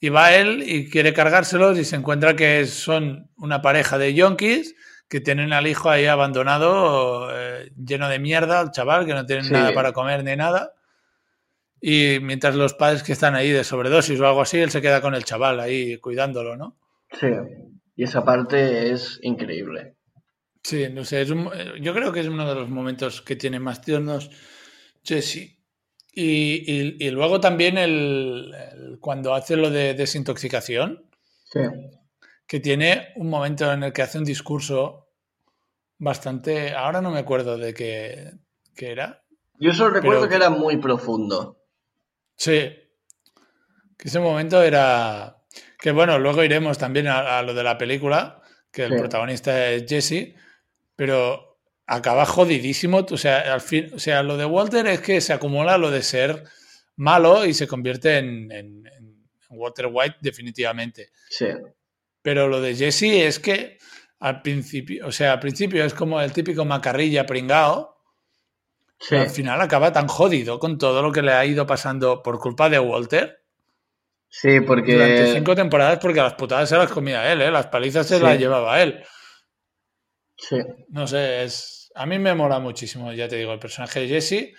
[0.00, 4.74] y va él y quiere cargárselos y se encuentra que son una pareja de yonkis
[5.10, 9.52] que tienen al hijo ahí abandonado, eh, lleno de mierda, el chaval, que no tienen
[9.52, 10.72] nada para comer ni nada.
[11.82, 15.02] Y mientras los padres que están ahí de sobredosis o algo así, él se queda
[15.02, 16.78] con el chaval ahí cuidándolo, ¿no?
[17.20, 17.28] Sí.
[17.98, 19.96] Y esa parte es increíble.
[20.62, 21.50] Sí, no sé, es un-
[21.82, 24.30] yo creo que es uno de los momentos que tiene más tiernos
[25.02, 25.58] Jesse.
[26.12, 31.10] Y, y- y luego también el, el- cuando hace lo de desintoxicación,
[31.52, 31.58] Sí.
[32.46, 35.08] que tiene un momento en el que hace un discurso
[35.98, 36.74] bastante.
[36.74, 38.30] Ahora no me acuerdo de qué,
[38.76, 39.24] qué era.
[39.58, 41.58] Yo solo recuerdo Pero- que era muy profundo.
[42.36, 42.76] Sí.
[43.96, 45.34] Que ese momento era.
[45.78, 49.84] Que bueno, luego iremos también a, a lo de la película, que el protagonista es
[49.88, 50.34] Jesse,
[50.96, 53.06] pero acaba jodidísimo.
[53.10, 56.02] O sea, al fin, o sea, lo de Walter es que se acumula lo de
[56.02, 56.44] ser
[56.96, 61.10] malo y se convierte en, en- en Walter White definitivamente.
[61.30, 61.46] Sí.
[62.22, 63.78] Pero lo de Jesse es que
[64.18, 67.96] al principio, o sea, al principio es como el típico macarrilla pringao,
[69.00, 69.06] Sí.
[69.10, 72.40] pero al final acaba tan jodido con todo lo que le ha ido pasando por
[72.40, 73.37] culpa de Walter
[74.28, 74.92] Sí, porque.
[74.94, 77.50] durante cinco temporadas porque las putadas se las comía él, ¿eh?
[77.50, 78.22] las palizas se Sí.
[78.22, 79.02] las llevaba él.
[80.36, 80.58] Sí.
[80.90, 84.54] No sé, es a mí me mola muchísimo, ya te digo, el personaje de Jesse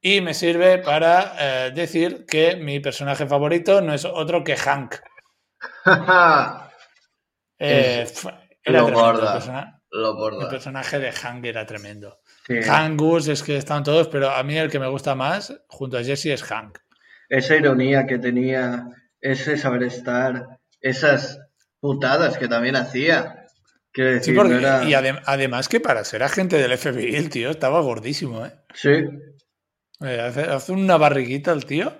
[0.00, 4.94] y me sirve para eh, decir que mi personaje favorito no es otro que Hank.
[7.60, 8.06] Eh,
[8.62, 9.26] era lo gorda.
[9.26, 10.48] el, persona- Lo el borda.
[10.48, 12.20] personaje de Hank era tremendo.
[12.46, 12.62] Sí.
[12.62, 15.98] Hank, Gus, es que están todos, pero a mí el que me gusta más junto
[15.98, 16.78] a Jesse es Hank.
[17.28, 18.88] Esa ironía que tenía,
[19.20, 21.40] ese saber estar, esas
[21.80, 23.44] putadas que también hacía.
[23.92, 24.84] Quiero Sí, decir, porque- no era.
[24.84, 28.52] y adem- además que para ser agente del FBI el tío estaba gordísimo, ¿eh?
[28.74, 28.90] Sí,
[30.00, 31.92] Eh, hace, hace una barriguita el tío,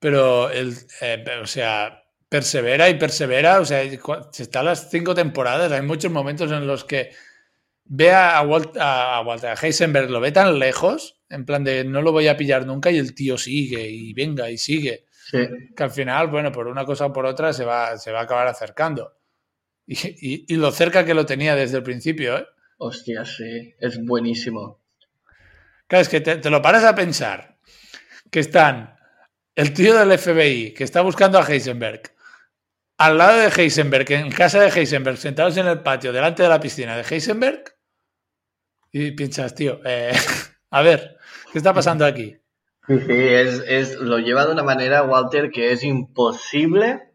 [0.00, 3.82] pero el, eh, o sea, persevera y persevera, o sea,
[4.32, 7.10] si está las cinco temporadas, hay muchos momentos en los que
[7.84, 12.02] ve a, Walt- a Walter a Heisenberg, lo ve tan lejos, en plan de no
[12.02, 15.38] lo voy a pillar nunca y el tío sigue y venga y sigue, sí.
[15.76, 18.22] que al final, bueno, por una cosa o por otra se va, se va a
[18.24, 19.14] acabar acercando.
[19.86, 22.46] Y, y- y lo cerca que lo tenía desde el principio, ¿eh?
[22.78, 23.74] Hostia, sí.
[23.80, 24.80] Es buenísimo.
[25.86, 27.58] Claro, es que te, te lo paras a pensar
[28.30, 28.96] que están
[29.54, 32.02] el tío del FBI que está buscando a Heisenberg,
[32.98, 36.60] al lado de Heisenberg, en casa de Heisenberg, sentados en el patio, delante de la
[36.60, 37.64] piscina de Heisenberg,
[38.92, 40.12] y piensas, tío, eh,
[40.70, 41.17] a ver,
[41.52, 42.36] ¿qué está pasando aquí?
[42.86, 47.12] Sí, sí, es, es, lo lleva de una manera, Walter, que es imposible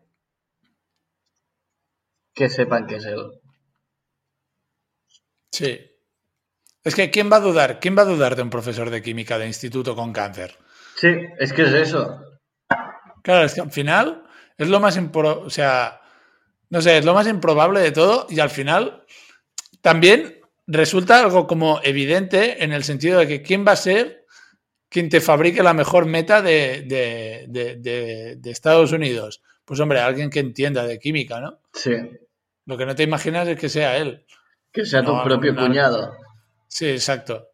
[2.33, 3.39] que sepan que es él.
[5.51, 5.79] Sí.
[6.83, 7.79] Es que, ¿quién va a dudar?
[7.79, 10.57] ¿Quién va a dudar de un profesor de química de instituto con cáncer?
[10.95, 12.21] Sí, es que es eso.
[13.23, 14.23] Claro, es que al final
[14.57, 16.01] es lo más impro- o sea,
[16.69, 19.05] no sé, es lo más improbable de todo y al final
[19.81, 24.22] también resulta algo como evidente en el sentido de que quién va a ser
[24.93, 27.47] quien te fabrique la mejor meta de, de-
[28.39, 29.41] de- Estados Unidos.
[29.65, 31.59] Pues hombre, alguien que entienda de química, ¿no?
[31.73, 31.95] Sí.
[32.65, 34.23] Lo que no te imaginas es que sea él.
[34.71, 35.65] Que sea tu propio no.
[35.65, 36.13] cuñado.
[36.67, 37.47] Sí, exacto.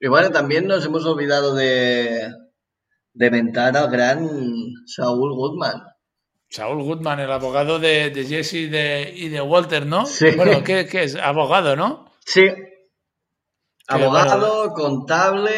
[0.00, 2.32] Y bueno, también nos hemos olvidado de,
[3.12, 4.28] de mentar al gran
[4.86, 5.84] Saúl Goodman.
[6.50, 10.04] Saúl Goodman, el abogado de, de Jesse y de, y de Walter, ¿no?
[10.04, 10.32] Sí.
[10.36, 11.14] Bueno, ¿qué, qué es?
[11.14, 12.10] Abogado, ¿no?
[12.26, 12.42] Sí.
[13.86, 15.52] Abogado, contable.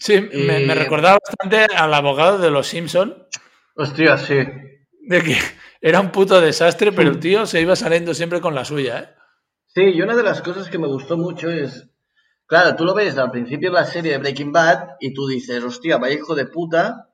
[0.00, 3.26] Sí, me, me recordaba bastante al abogado de los Simpson,
[3.74, 4.36] Hostia, sí.
[4.36, 5.36] de que
[5.80, 9.14] era un puto desastre, pero el tío se iba saliendo siempre con la suya, ¿eh?
[9.66, 11.88] Sí, y una de las cosas que me gustó mucho es.
[12.46, 15.62] Claro, tú lo ves al principio de la serie de Breaking Bad y tú dices,
[15.62, 17.10] hostia, vaya hijo de puta.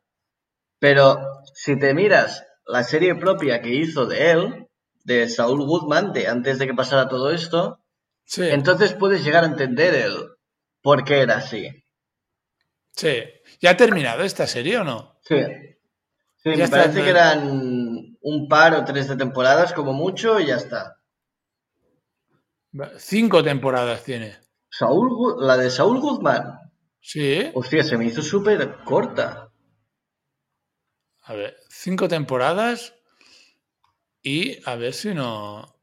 [0.79, 1.19] Pero
[1.55, 4.69] si te miras la serie propia que hizo de él,
[5.05, 7.81] de Saúl Goodman, de antes de que pasara todo esto,
[8.27, 10.17] Sí, entonces puedes llegar a entender el
[10.81, 11.84] por qué era así.
[12.97, 13.15] Sí.
[13.61, 15.19] ¿Ya ha terminado esta serie o no?
[15.23, 15.37] Sí.
[16.37, 19.93] Sí, Ya me está, parece no- que eran un par o tres de temporadas como
[19.93, 20.99] mucho y ya está.
[22.99, 24.37] Cinco temporadas tiene.
[24.71, 26.59] Saúl, la de Saúl Goodman,
[27.01, 29.51] Sí, hostia, se me hizo súper corta.
[31.23, 32.95] a ver, cinco temporadas
[34.23, 35.77] y a ver si no...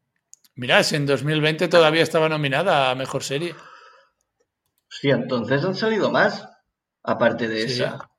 [0.55, 3.55] Mira, si en 2020 todavía estaba nominada a Mejor Serie.
[4.91, 6.47] Hostia, entonces han salido más,
[7.03, 7.83] aparte de Sí.
[7.83, 8.09] esa.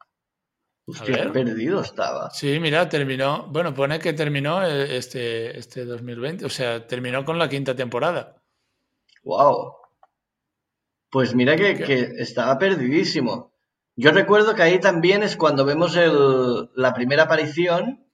[0.84, 2.30] Hostia, perdido estaba.
[2.30, 7.38] Sí, mira, terminó, bueno, pone que terminó eh, este, este 2020, o sea, terminó con
[7.38, 8.42] la quinta temporada.
[9.22, 9.74] Wow.
[11.08, 13.52] Pues mira que, que estaba perdidísimo.
[13.94, 18.04] Yo recuerdo que ahí también es cuando vemos el, la primera aparición,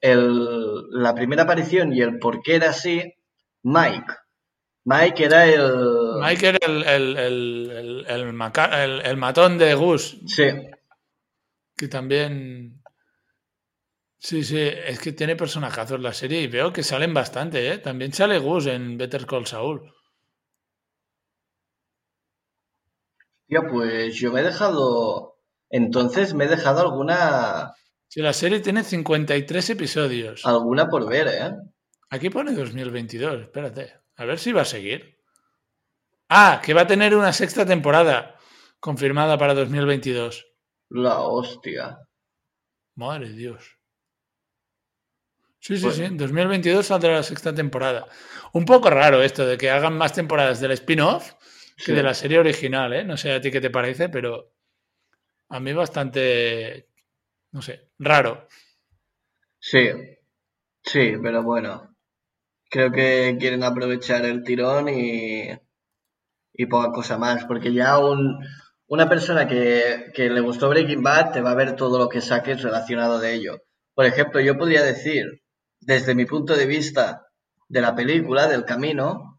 [0.00, 3.14] el, la primera aparición y el por qué era así,
[3.62, 4.12] Mike.
[4.84, 6.01] Mike era el...
[6.22, 10.44] Mike era el, el, el, el, maca- matón de Gus, Sí,
[11.76, 12.80] que también...
[14.18, 17.78] Sí, sí, es que tiene personajazos la serie y veo que salen bastante, ¿eh?
[17.78, 19.92] También sale Gus en Better Call Saul.
[23.48, 25.36] Ya, pues yo me he dejado.
[25.70, 27.74] Entonces me he dejado alguna.
[28.08, 30.44] Sí, la serie tiene 53 episodios.
[30.46, 31.50] Alguna por ver, ¿eh?
[32.10, 33.94] Aquí pone 2022, espérate.
[34.16, 35.18] A ver si va a seguir.
[36.34, 38.38] Ah, que va a tener una sexta temporada
[38.80, 40.46] confirmada para 2022.
[40.88, 41.98] La hostia.
[42.94, 43.78] Madre de Dios.
[45.60, 46.04] Sí, sí, sí.
[46.04, 48.08] En 2022 saldrá la sexta temporada.
[48.54, 51.34] Un poco raro esto de que hagan más temporadas del spin-off
[51.76, 53.04] que de la serie original, ¿eh?
[53.04, 54.54] No sé a ti qué te parece, pero
[55.50, 56.88] a mí bastante,
[57.50, 58.48] no sé, raro.
[59.58, 59.86] Sí,
[60.82, 61.94] sí, pero bueno.
[62.70, 65.50] Creo que quieren aprovechar el tirón y,
[66.54, 68.38] y poca cosa más, porque ya un,
[68.86, 72.20] una persona que, que le gustó Breaking Bad te va a ver todo lo que
[72.20, 73.58] saques relacionado de ello.
[73.94, 75.24] Por ejemplo, yo podría decir
[75.80, 77.26] desde mi punto de vista
[77.68, 79.32] de la película, del camino,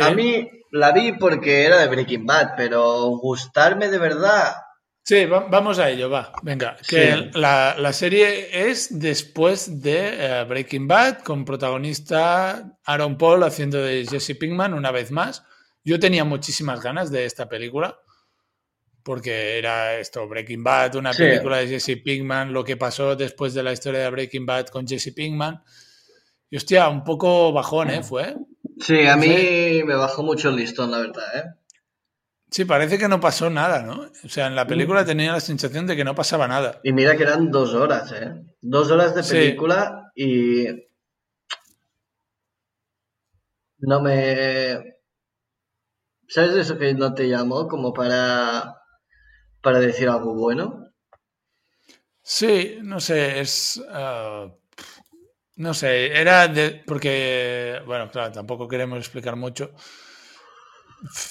[0.00, 4.54] a mí la vi porque era de Breaking Bad, pero gustarme de verdad.
[5.02, 6.32] Sí, vamos a ello, va.
[6.42, 13.78] Venga, que la, serie es después de eh, Breaking Bad, con protagonista Aaron Paul haciendo
[13.78, 15.42] de Jesse Pinkman una vez más.
[15.84, 17.98] Yo tenía muchísimas ganas de esta película
[19.08, 23.62] porque era esto, Breaking Bad, una película de Jesse Pinkman, lo que pasó después de
[23.62, 25.62] la historia de Breaking Bad con Jesse Pinkman.
[26.50, 28.02] Y hostia, un poco bajón, ¿eh?
[28.02, 28.36] Fue.
[28.78, 31.44] Sí, a mí me bajó mucho el listón, la verdad, ¿eh?
[32.50, 34.10] Sí, parece que no pasó nada, ¿no?
[34.24, 36.78] O sea, en la película tenía la sensación de que no pasaba nada.
[36.84, 38.34] Y mira que eran dos horas, ¿eh?
[38.60, 40.66] Dos horas de película y...
[43.78, 44.97] No me...
[46.28, 48.78] ¿Sabes eso que no te llamó como para
[49.60, 50.92] para decir algo bueno?
[52.22, 53.82] Sí, no sé, es...
[53.90, 54.48] Ah,
[55.56, 56.82] no sé, era de...
[56.86, 59.72] Porque, bueno, claro, tampoco queremos explicar mucho.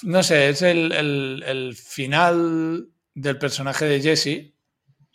[0.04, 4.54] No sé, es el, final del personaje de Jesse.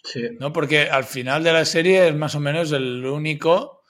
[0.04, 0.28] Sí.
[0.38, 0.52] ¿no?
[0.52, 3.82] Porque al final de la serie es más o menos el único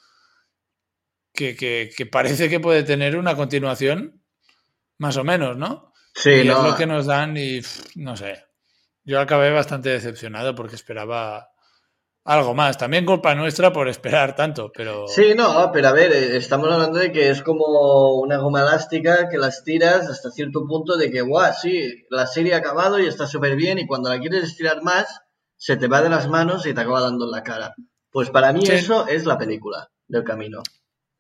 [1.33, 4.22] que, que, parece que puede tener una continuación,
[5.03, 5.93] más o menos, ¿no?
[6.15, 7.61] Sí, y es lo que nos dan y
[7.97, 8.45] no sé.
[9.03, 11.51] Yo acabé bastante decepcionado porque esperaba
[12.25, 12.79] algo más.
[12.79, 15.09] También culpa nuestra por esperar tanto, pero...
[15.09, 19.29] Sí, no, pero a ver, eh, estamos hablando de que es como una goma elástica
[19.29, 23.07] que las tiras hasta cierto punto de que, guau, sí, la serie ha acabado y
[23.07, 25.23] está súper bien y cuando la quieres estirar más,
[25.57, 27.75] se te va de las manos y te acaba dando en la cara.
[28.09, 30.63] Pues para mí eso es la película del camino.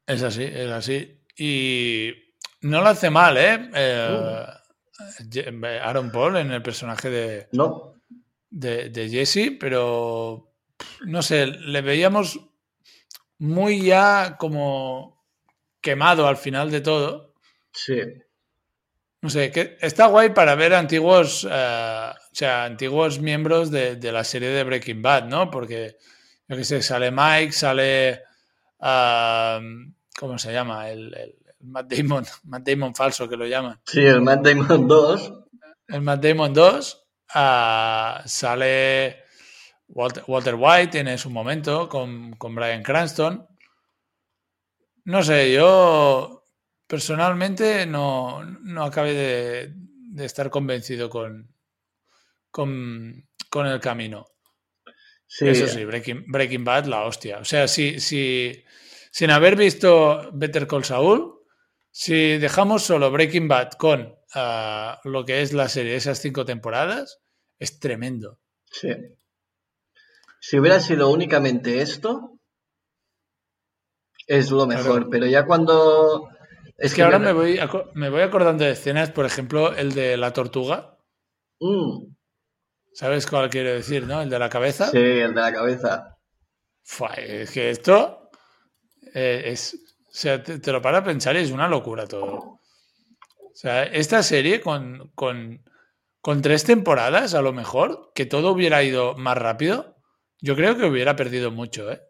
[0.06, 1.18] Es así, es así.
[1.36, 2.21] Y
[2.62, 3.70] no lo hace mal, ¿eh?
[3.74, 4.62] eh uh.
[5.82, 7.94] Aaron Paul en el personaje de, no.
[8.50, 10.52] de, Jesse, pero
[11.06, 12.40] no sé, le veíamos
[13.38, 15.24] muy ya como
[15.80, 17.34] quemado al final de todo.
[17.72, 18.00] Sí.
[19.20, 24.24] No sé, que está guay para ver antiguos, eh, o sea, antiguos miembros de, la
[24.24, 25.50] serie de Breaking Bad, ¿no?
[25.50, 25.96] Porque,
[26.48, 28.22] yo qué sé, sale Mike, sale,
[28.80, 29.60] ah,
[30.18, 30.90] ¿cómo se llama?
[30.90, 33.80] el, Matt Damon, Matt Damon falso que lo llaman.
[33.86, 35.32] Sí, el Matt Damon 2.
[35.88, 39.24] El Matt Damon 2 ah, sale
[39.88, 43.46] Walter, White, tiene su momento con, con Brian Cranston.
[45.04, 46.46] No sé, yo
[46.86, 51.54] personalmente no, no acabé de, estar convencido con,
[52.50, 54.26] con, el camino.
[55.40, 57.38] Eso sí, Breaking, Breaking, Bad, la hostia.
[57.38, 58.62] O sea, si, si,
[59.10, 61.41] sin haber visto Better Call Saul,
[61.92, 67.20] si dejamos solo Breaking Bad con ah, lo que es la serie, esas cinco temporadas,
[67.58, 68.40] es tremendo.
[68.64, 68.88] Sí.
[70.40, 72.40] Si hubiera sido únicamente esto,
[74.26, 76.28] es lo mejor, pero ya cuando...
[76.78, 77.32] Es, que, ahora me...
[77.32, 77.60] voy,
[77.94, 80.98] me voy acordando de escenas, por ejemplo, el de la tortuga.
[81.60, 82.14] Mm.
[82.94, 84.22] ¿Sabes cuál quiero decir, no?
[84.22, 84.90] El de la cabeza.
[84.90, 86.18] Sí, el de la cabeza.
[87.18, 88.30] es que esto
[89.14, 92.34] eh, es, sea, te, lo para pensar y es una locura todo.
[92.34, 95.62] O sea, esta serie con, con,
[96.42, 99.96] tres temporadas, a lo mejor, que todo hubiera ido más rápido,
[100.40, 102.02] yo creo que hubiera perdido mucho, ¿eh?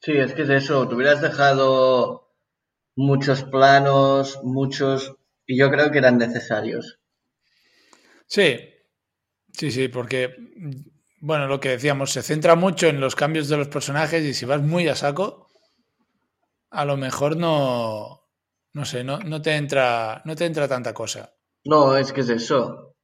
[0.00, 2.32] Sí, es que es eso, te hubieras dejado
[2.94, 7.00] muchos planos, muchos, y yo creo que eran necesarios.
[8.26, 8.60] Sí,
[9.52, 10.36] sí, sí, porque,
[11.20, 14.46] bueno, lo que decíamos, se centra mucho en los cambios de los personajes y si
[14.46, 15.47] vas muy a saco,
[16.70, 18.22] a lo mejor no,
[18.72, 21.32] no sé, no, no, te entra, no te entra tanta cosa.
[21.72, 22.96] No, es que es eso.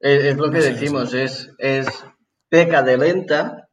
[0.00, 1.86] Es, lo que decimos, es, es
[2.50, 3.70] peca de lenta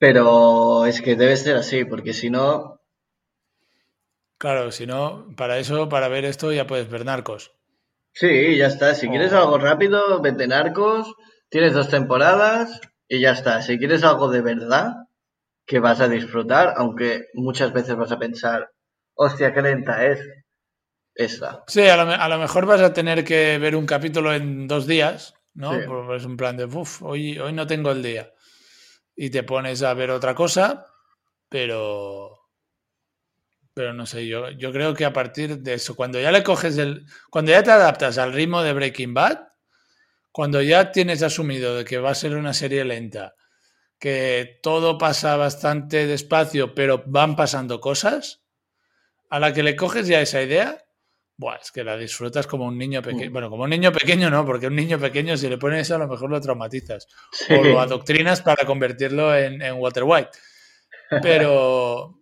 [0.00, 2.80] Pero es que debe ser así, porque si no,
[4.38, 7.52] Claro, si no, para eso, para ver esto, ya puedes ver narcos.
[8.12, 8.94] sí, ya está.
[8.94, 11.14] Si quieres algo rápido, vete Narcos,
[11.48, 13.62] tienes dos temporadas y ya está.
[13.62, 14.94] Si quieres algo de verdad,
[15.70, 17.08] que vas a disfrutar, aunque
[17.46, 18.60] muchas veces vas a pensar,
[19.24, 20.20] hostia, qué lenta es.
[21.28, 21.50] Esa.
[21.66, 24.66] Sí, a lo, me- a lo mejor vas a tener que ver un capítulo en
[24.66, 25.72] dos días, ¿no?
[25.74, 26.14] Sí.
[26.16, 28.32] Es un plan de, uff, hoy, hoy no tengo el día.
[29.16, 30.86] Y te pones a ver otra cosa,
[31.48, 32.38] pero...
[33.74, 36.76] Pero no sé, yo, yo creo que a partir de eso, cuando ya le coges
[36.78, 37.06] el...
[37.30, 39.38] Cuando ya te adaptas al ritmo de Breaking Bad,
[40.32, 43.34] cuando ya tienes asumido de que va a ser una serie lenta,
[44.00, 48.42] que todo pasa bastante despacio, pero van pasando cosas,
[49.28, 50.82] a la que le coges ya esa idea,
[51.36, 53.30] buah, es que la disfrutas como un niño pequeño.
[53.30, 53.32] Mm.
[53.32, 55.98] Bueno, como un niño pequeño no, porque un niño pequeño si le pones eso a
[55.98, 57.52] lo mejor lo traumatizas Sí.
[57.54, 60.30] o lo adoctrinas para convertirlo en, en Walter White.
[61.22, 62.20] Pero,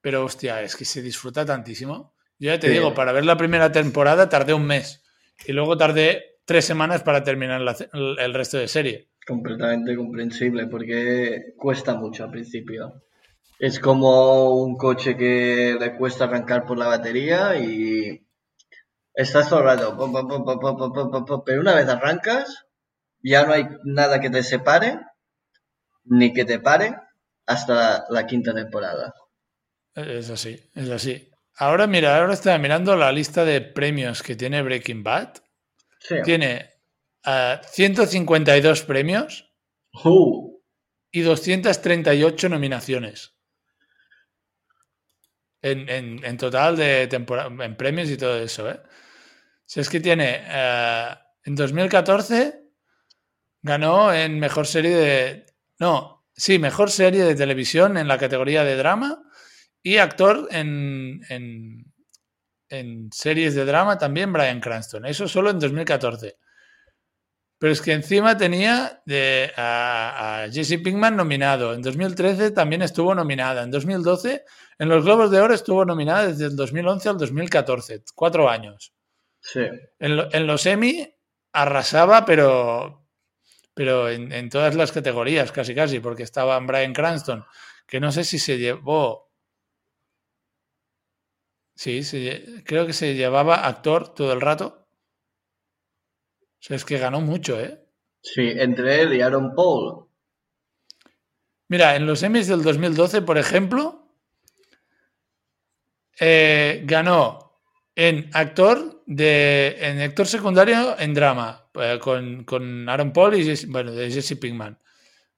[0.00, 2.14] pero hostia, es que se disfruta tantísimo.
[2.38, 2.72] Yo ya te Sí.
[2.74, 5.02] digo, para ver la primera temporada tardé un mes
[5.46, 9.10] y luego tardé tres semanas para terminar la- el resto de serie.
[9.26, 13.02] Completamente comprensible, porque cuesta mucho al principio.
[13.58, 18.26] Es como un coche que le cuesta arrancar por la batería y
[19.14, 19.64] estás todo
[21.46, 22.66] pero una vez arrancas,
[23.22, 24.98] ya no hay nada que te separe
[26.04, 26.96] ni que te pare
[27.46, 29.14] hasta la, quinta temporada.
[29.94, 31.30] Es así, es así.
[31.56, 35.34] Ahora mira, ahora estaba mirando la lista de premios que tiene Breaking Bad.
[36.00, 36.16] Sí.
[36.24, 36.73] Tiene
[37.24, 39.50] ah, 152 premios
[40.04, 40.58] Uh,
[41.12, 43.36] y 238 nominaciones.
[45.62, 48.80] En, en- en total de temporada, en premios y todo eso, ¿eh?
[49.66, 50.42] Si es que tiene.
[50.46, 51.08] eh,
[51.44, 52.62] en 2014
[53.62, 55.46] ganó en mejor serie de.
[55.80, 59.22] No, sí, mejor serie de televisión en la categoría de drama
[59.82, 61.86] y actor en, en,
[62.70, 65.06] en series de drama también Brian Cranston.
[65.06, 66.38] Eso solo en 2014.
[67.58, 71.72] Pero es que encima tenía de, a, a Jesse Pinkman nominado.
[71.72, 73.62] En 2013 también estuvo nominada.
[73.62, 74.44] En 2012,
[74.78, 78.02] en los Globos de Oro estuvo nominada desde el 2011 al 2014.
[78.14, 78.92] Cuatro años.
[79.40, 79.60] sí.
[79.98, 81.08] En, lo- en los Emmy
[81.52, 83.06] arrasaba, pero,
[83.74, 87.44] pero en, en todas las categorías, casi casi, porque estaba Brian Cranston,
[87.86, 89.30] que no sé si se llevó.
[91.76, 94.83] Sí, se creo que se llevaba actor todo el rato.
[96.64, 97.78] Sea, es que ganó mucho, ¿eh?
[98.22, 100.06] Sí, entre él y Aaron Paul.
[101.68, 104.08] Mira, en los Emmys del 2012, por ejemplo,
[106.18, 107.60] eh, ganó
[107.94, 113.68] en actor de en actor secundario en drama eh, con, con Aaron Paul y Jesse,
[113.68, 114.78] bueno, de Jesse Pinkman.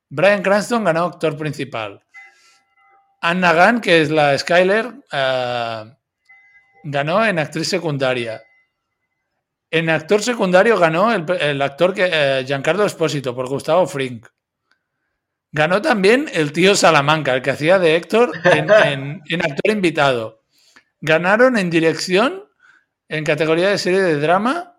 [0.09, 2.05] Brian Cranston ganó actor principal.
[3.21, 5.93] Anna Gunn, que es la Skyler, eh,
[6.85, 8.46] ganó en actriz secundaria.
[9.77, 14.27] En actor secundario ganó el, el actor que eh, Giancarlo Espósito por Gustavo Frink.
[15.53, 20.45] Ganó también el tío Salamanca, el que hacía de Héctor en, en- en actor invitado.
[21.01, 22.45] Ganaron en dirección,
[23.09, 24.77] en categoría de serie de drama,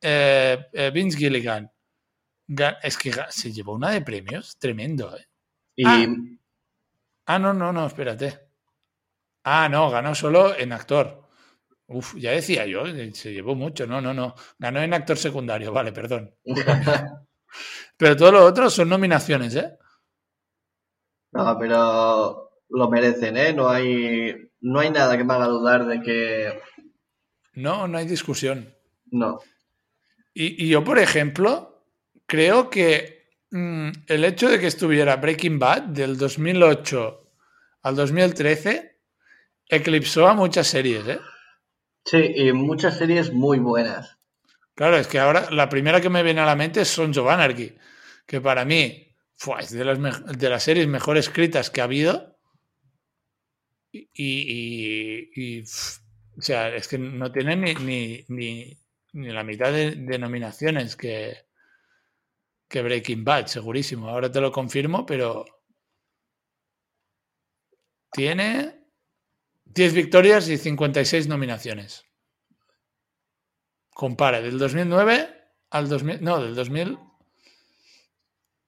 [0.00, 1.70] eh, eh, Vince Gilligan.
[2.48, 5.16] Ga- es que se llevó una de premios, tremendo.
[5.74, 6.06] Y Ah.
[7.26, 8.38] Ah, no, no, no, espérate.
[9.44, 11.21] Ah, no, ganó solo en actor.
[11.92, 13.86] Uf, ya decía yo, eh, se llevó mucho.
[13.86, 14.34] No, no, no.
[14.58, 16.34] Ganó en actor secundario, vale, perdón.
[17.96, 19.76] Pero todo lo otro son nominaciones, ¿eh?
[21.32, 23.52] No, pero lo merecen, ¿eh?
[23.52, 26.60] No hay, no hay nada que me haga dudar de que
[27.54, 28.74] No, no hay discusión.
[29.10, 29.38] no.
[30.34, 31.84] Y, y yo, por ejemplo,
[32.26, 37.30] creo que mm, el hecho de que estuviera Breaking Bad del 2008
[37.82, 38.98] al 2013
[39.68, 41.20] eclipsó a muchas series, ¿eh?
[42.04, 44.16] Sí, y muchas series muy buenas.
[44.74, 47.28] Claro, es que ahora la primera que me viene a la mente es Sons of
[47.28, 47.74] Anarchy,
[48.26, 49.98] que para mí fue es de las,
[50.38, 52.36] de las series mejor escritas que ha habido.
[53.92, 58.78] Y, o sea, es que no tiene ni, ni, ni-
[59.14, 61.36] ni la mitad de, de nominaciones que,
[62.68, 64.08] que Breaking Bad, segurísimo.
[64.08, 65.44] Ahora te lo confirmo, pero
[68.12, 68.81] tiene
[69.74, 72.04] 10 victorias y 56 nominaciones.
[74.00, 75.28] Compara, del 2009
[75.70, 76.98] al 2000, no, del 2000,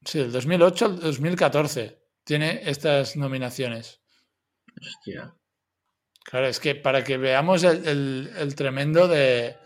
[0.05, 4.01] sí, del 2008 al 2014 tiene estas nominaciones.
[4.81, 5.35] Hostia.
[6.25, 9.57] Claro, es que para que veamos el, el- el tremendo de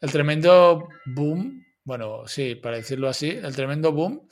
[0.00, 4.28] el tremendo boom, bueno, sí, para decirlo así, el tremendo boom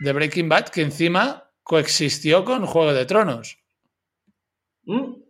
[0.00, 3.58] de Breaking Bad, que encima coexistió con Juego de Tronos.
[4.86, 5.23] ¿Mm?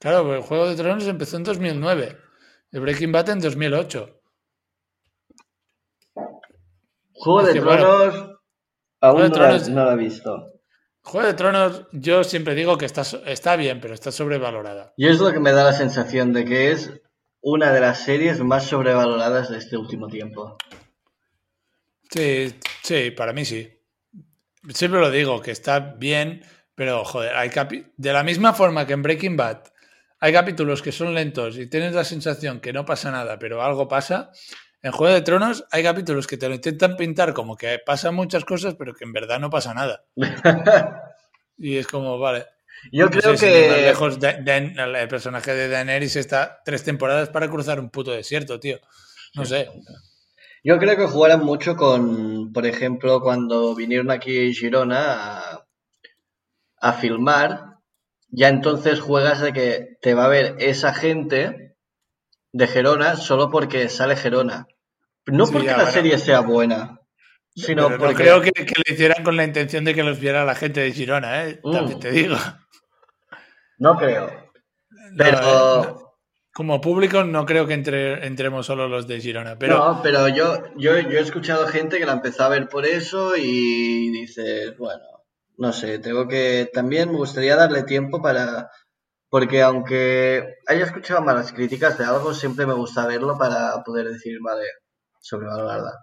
[0.00, 2.16] Claro, porque el Juego de Tronos empezó en 2009.
[2.72, 4.20] El Breaking Bad en 2008.
[7.12, 8.14] Juego de que, bueno, Tronos
[9.00, 10.52] aún Juego de no, Tronos- no la he visto.
[11.02, 14.92] Juego de Tronos, yo siempre digo que está, está bien, pero está sobrevalorada.
[14.96, 16.90] Y es lo que me da la sensación de que es
[17.42, 20.56] una de las series más sobrevaloradas de este último tiempo.
[22.10, 23.70] Sí, sí, para mí sí.
[24.74, 26.42] Siempre lo digo, que está bien,
[26.74, 29.62] pero joder, hay capi- de la misma forma que en Breaking Bad
[30.20, 33.88] hay capítulos que son lentos y tienes la sensación que no pasa nada, pero algo
[33.88, 34.30] pasa.
[34.82, 38.44] En Juego de Tronos hay capítulos que te lo intentan pintar como que pasan muchas
[38.44, 40.04] cosas, pero que en verdad no pasa nada.
[41.62, 42.46] Y es como, vale.
[42.90, 47.50] Yo no creo sé, que lejos, Dan- el personaje de Daenerys está tres temporadas para
[47.50, 48.78] cruzar un puto desierto, tío.
[49.34, 49.68] No sé.
[50.64, 55.66] yo creo que jugaran mucho con, por ejemplo, cuando vinieron aquí a Girona a,
[56.80, 57.79] a filmar,
[58.30, 61.76] ya entonces juegas de que te va a ver esa gente
[62.52, 64.66] de Gerona solo porque sale Gerona.
[65.26, 65.92] No Sí, porque ya, la bueno.
[65.92, 67.00] serie sea buena,
[67.54, 70.18] sino Pero porque no creo que, que lo hicieran con la intención de que los
[70.18, 71.60] viera la gente de Girona, ¿eh?
[71.62, 71.72] Mm.
[71.72, 72.36] También te digo.
[73.78, 74.26] no creo.
[74.90, 75.94] No, Pero eh.
[76.52, 80.64] Como público no creo que entre- entremos solo los de Girona, pero No, pero yo,
[80.76, 85.00] yo, yo he escuchado gente que la empezó a ver por eso y dices, bueno,
[85.60, 86.70] no sé, tengo que...
[86.72, 88.70] También me gustaría darle tiempo para...
[89.28, 94.38] Porque aunque haya escuchado malas críticas de algo, siempre me gusta verlo para poder decir,
[94.42, 94.64] vale,
[95.20, 96.02] sobrevalorarla.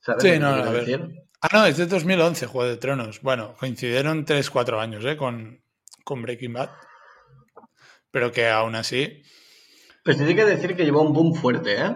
[0.00, 1.08] ¿Sabes Sí, no, a ver.
[1.40, 3.22] Ah, no, es de 2011, Juego de Tronos.
[3.22, 5.16] Bueno, coincidieron 3-4 años ¿eh?
[5.16, 5.62] con,
[6.04, 6.70] con Breaking Bad.
[8.10, 9.22] Pero que aún así...
[10.04, 11.94] Pues tiene que decir que llevó un boom fuerte, ¿eh?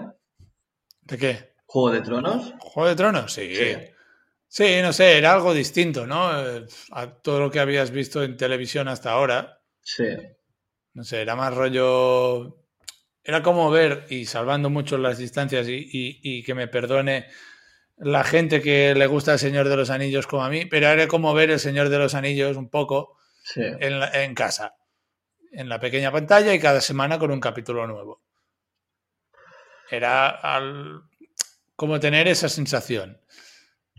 [1.01, 1.55] ¿De qué?
[1.67, 2.55] Juego de Tronos.
[2.61, 3.33] ¿Juego de Tronos?
[3.33, 3.53] Sí.
[3.53, 3.77] Sí.
[4.55, 6.39] Sí, no sé, era algo distinto, ¿no?
[6.47, 9.63] Eh, A todo lo que habías visto en televisión hasta ahora.
[9.81, 10.05] Sí.
[10.95, 12.59] No sé, era más rollo...
[13.25, 17.29] Era como ver, y salvando mucho las distancias, y, y- y que me perdone
[17.97, 21.09] la gente que le gusta el Señor de los Anillos como a mí, pero era
[21.09, 23.63] como ver el Señor de los Anillos un poco Sí.
[23.63, 24.77] en, la- en casa,
[25.53, 28.23] en la pequeña pantalla y cada semana con un capítulo nuevo.
[29.91, 31.03] Era al-
[31.77, 33.21] como tener esa sensación.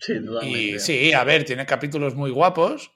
[0.05, 2.91] Sí, Y sí, a ver, tiene capítulos muy guapos,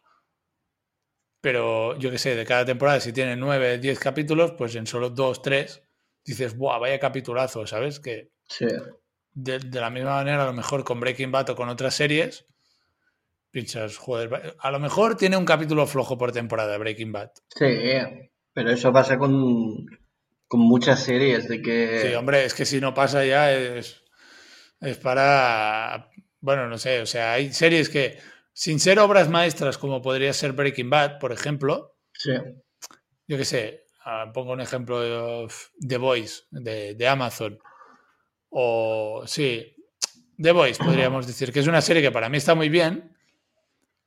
[1.40, 5.10] pero yo qué sé, de cada temporada, si tiene nueve, diez capítulos, pues en solo
[5.10, 5.84] dos, tres,
[6.26, 7.66] dices, ¡buah, vaya capitulazo!
[7.66, 8.00] ¿Sabes?
[8.02, 8.66] Que Sí.
[9.34, 12.46] de, de la misma manera, a lo mejor con Breaking Bad o con otras series,
[13.52, 17.32] piensas, joder, a lo mejor tiene un capítulo flojo por temporada Breaking Bad.
[17.56, 17.66] Sí,
[18.54, 19.86] pero eso pasa con,
[20.48, 22.02] con muchas series, de que...
[22.02, 24.04] Sí, hombre, es que si no pasa ya es,
[24.82, 28.20] es para, bueno, no sé, o sea, hay series que,
[28.54, 32.32] sin ser obras maestras como podría ser Breaking Bad, por ejemplo, Sí,
[33.28, 35.48] yo qué sé, ah, pongo un ejemplo de
[35.88, 37.60] The Voice de, de Amazon,
[38.50, 39.76] o sí,
[40.42, 43.16] The Voice podríamos decir, que es una serie que para mí está muy bien,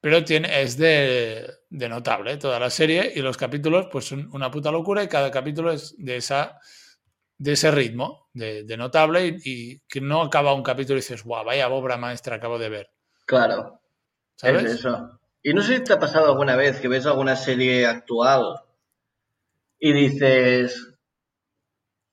[0.00, 4.50] pero tiene, es de, de notable toda la serie y los capítulos pues son una
[4.50, 6.58] puta locura y cada capítulo es de esa
[7.44, 11.24] de ese ritmo, de, de notable y, y que no acaba un capítulo y dices,
[11.24, 12.86] guau, vaya obra maestra acabo de ver,
[13.26, 13.80] claro,
[14.36, 14.64] ¿sabes?
[14.64, 15.20] es eso.
[15.42, 18.60] Y no sé si te ha pasado alguna vez que ves alguna serie actual
[19.80, 20.76] y dices,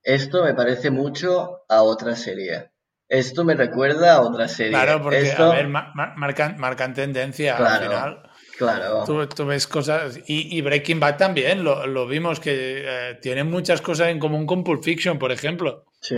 [0.03, 2.71] esto me parece mucho a otra serie.
[3.09, 4.71] Esto me recuerda a otra serie.
[4.71, 7.85] Claro, porque Esto, a ver, ma- ma- marcan, marcan tendencia al Claro.
[7.85, 8.26] final.
[8.57, 10.19] Claro, Tú, tú ves cosas.
[10.27, 14.45] Y, y Breaking Bad también, lo, lo vimos que eh, tiene muchas cosas en común
[14.45, 15.85] con Pulp Fiction, por ejemplo.
[16.01, 16.17] sí.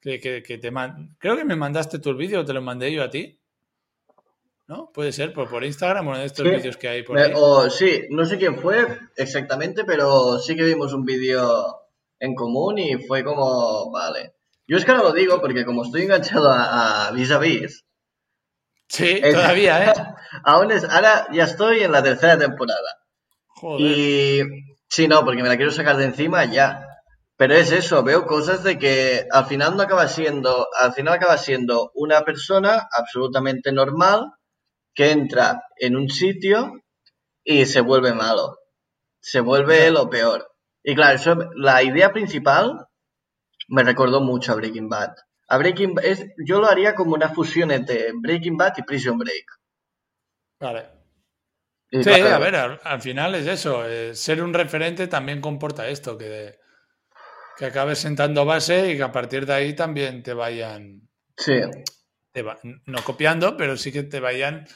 [0.00, 3.02] Que, que- que te man- Creo que me mandaste el vídeo te lo mandé yo
[3.02, 3.40] a ti.
[4.68, 4.90] ¿No?
[4.92, 6.54] Puede ser, por, por Instagram, uno de estos Sí.
[6.54, 7.32] vídeos que hay por ahí.
[7.34, 8.86] o, sí, no sé quién fue
[9.16, 11.64] exactamente, pero sí que vimos un vídeo
[12.20, 14.34] en común y fue como, vale.
[14.66, 17.84] Yo es que ahora lo digo porque como estoy enganchado a, a Vis a Vis,
[18.88, 19.94] Sí, es- todavía, ¿eh?
[20.44, 22.88] aún es, ahora ya estoy en la tercera temporada.
[23.48, 23.80] Joder.
[23.86, 24.42] Y
[24.88, 26.84] sí, no, porque me la quiero sacar de encima ya.
[27.36, 31.38] Pero es eso, veo cosas de que al final no acaba siendo, al final acaba
[31.38, 34.32] siendo una persona absolutamente normal
[34.94, 36.72] que entra en un sitio
[37.44, 38.58] y se vuelve malo.
[39.20, 40.48] Se vuelve lo peor.
[40.82, 42.86] Y claro, eso, la idea principal
[43.68, 45.14] me recordó mucho a Breaking Bad.
[45.48, 49.46] A Breaking es, yo lo haría como una fusión entre Breaking Bad y Prison Break.
[50.60, 50.86] Vale.
[51.90, 53.86] Y Sí, a ver, al, al final es eso.
[53.88, 56.58] eh, ser un referente también comporta esto, que,
[57.56, 61.54] que acabes sentando base y que a partir de ahí también te vayan, Sí,
[62.32, 64.66] te va- no copiando, pero sí que te vayan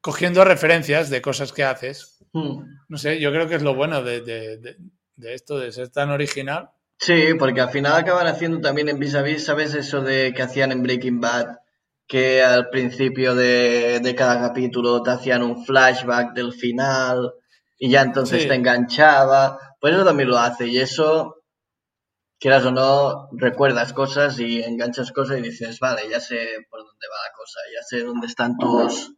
[0.00, 2.24] cogiendo referencias de cosas que haces.
[2.32, 2.62] Hmm.
[2.88, 4.76] No sé, yo creo que es lo bueno de, de- de-
[5.16, 6.70] de esto, de ser tan original.
[6.98, 9.74] Sí, porque al final acaban haciendo también en Vis a Vis, ¿sabes?
[9.74, 11.46] Eso de que hacían en Breaking Bad,
[12.08, 17.32] que al principio de, de cada capítulo te hacían un flashback del final
[17.78, 18.48] y ya entonces Sí.
[18.48, 19.58] te enganchaba.
[19.80, 21.36] Pues eso también lo hace y eso,
[22.40, 26.36] quieras o no, recuerdas cosas y enganchas cosas y dices, vale, ya sé
[26.68, 29.12] por dónde va la cosa, ya sé dónde están tus...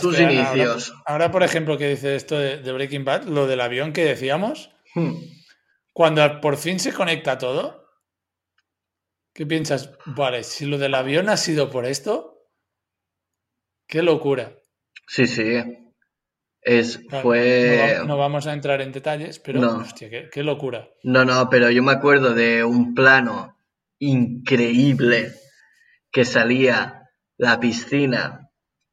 [0.00, 0.90] Tus inicios.
[0.90, 4.06] Ahora, ahora, por ejemplo, que dice esto de, de Breaking Bad, lo del avión que
[4.06, 5.12] decíamos, Hmm.
[5.96, 7.88] Cuando por fin se conecta todo,
[9.32, 9.96] ¿qué piensas?
[10.04, 12.42] Vale, si lo del avión ha sido por esto,
[13.88, 14.58] qué locura.
[15.08, 15.54] Sí, sí.
[16.60, 18.02] Es, Claro, fue...
[18.06, 19.78] no vamos a entrar en detalles, pero No.
[19.78, 20.86] hostia, qué, qué locura.
[21.02, 23.56] No, no, pero yo me acuerdo de un plano
[23.98, 25.32] increíble
[26.12, 28.50] que salía la piscina,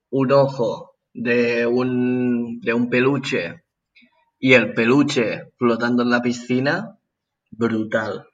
[0.09, 3.62] un ojo de un, de un peluche
[4.45, 6.99] y el peluche flotando en la piscina,
[7.51, 8.27] brutal.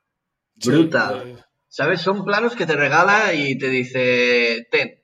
[0.60, 1.16] Sí, Brutal.
[1.28, 1.38] eh,
[1.68, 2.02] ¿Sabes?
[2.02, 5.04] Son planos que te regala y te dice, ten,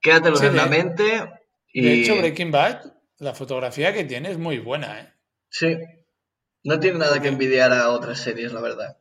[0.00, 1.06] quédatelos Sí, en la mente
[1.72, 1.82] y...
[1.82, 5.12] De hecho, Breaking Bad, la fotografía que tiene es muy buena, ¿eh?
[5.48, 5.76] Sí,
[6.64, 8.96] no tiene nada que envidiar a otras series, la verdad.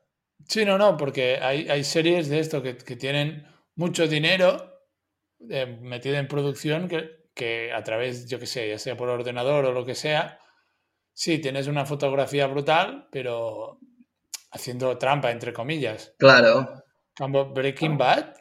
[0.47, 4.81] Sí, no, no, porque hay, hay series de esto que, que tienen mucho dinero
[5.49, 9.65] eh, metido en producción que, que a través, yo qué sé, ya sea por ordenador
[9.65, 10.40] o lo que sea,
[11.13, 13.79] sí, tienes una fotografía brutal, pero
[14.51, 16.13] haciendo trampa, entre comillas.
[16.17, 16.83] Claro,
[17.13, 18.35] Cambio Breaking Bad,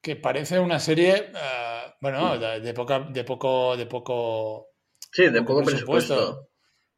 [0.00, 4.68] que parece una serie, eh, bueno, de, poca, de poco, de poco,
[5.10, 6.14] sí, de poco presupuesto.
[6.14, 6.48] presupuesto.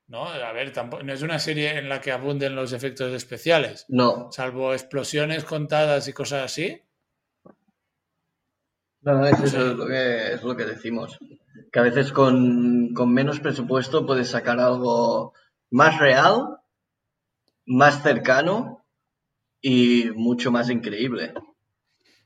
[0.06, 0.26] ¿no?
[0.26, 3.86] A ver, tampoco, no es una serie en la que abunden los efectos especiales.
[3.88, 6.82] No, salvo explosiones contadas y cosas así.
[9.02, 11.18] no, no, es, No eso es lo que, es lo que decimos.
[11.74, 15.34] Que a veces con, con menos presupuesto puedes sacar algo
[15.70, 16.60] más real,
[17.66, 18.86] más cercano
[19.60, 21.34] y mucho más increíble.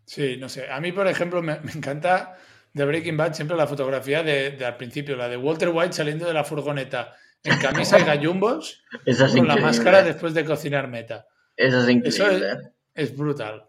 [0.04, 0.70] Sí, no sé.
[0.70, 2.36] A mí, por ejemplo, me, me encanta
[2.74, 6.26] de Breaking Bad siempre la fotografía de, de al principio, la de Walter White saliendo
[6.26, 11.26] de la furgoneta en camisa y gallumbos es con la máscara después de cocinar meta.
[11.56, 12.72] Esa es Eso increíble.
[12.92, 13.64] Es brutal.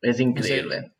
[0.00, 0.92] Es increíble.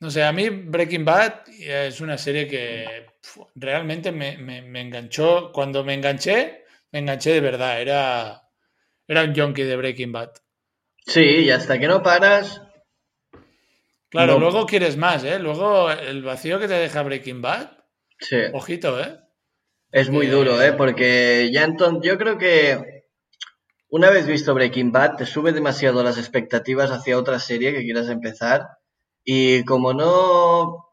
[0.00, 4.80] No sé, a mí Breaking Bad es una serie que pf, realmente me, me- me
[4.80, 5.52] enganchó.
[5.52, 7.80] Cuando me enganché, me enganché de verdad.
[7.80, 8.42] Era,
[9.08, 10.30] era un junkie de Breaking Bad.
[11.06, 12.62] Sí, y hasta que no paras,
[14.10, 14.40] Claro, No.
[14.40, 15.38] luego quieres más, ¿eh?
[15.38, 17.70] Luego el vacío que te deja Breaking Bad,
[18.20, 18.36] sí.
[18.52, 19.20] ojito, ¿eh?
[19.92, 20.72] Es muy Eh, duro, ¿eh?
[20.72, 23.02] Porque ya entonces, yo creo que
[23.90, 28.08] una vez visto Breaking Bad, te sube demasiado las expectativas hacia otra serie que quieras
[28.08, 28.66] empezar.
[29.36, 30.88] Y como no.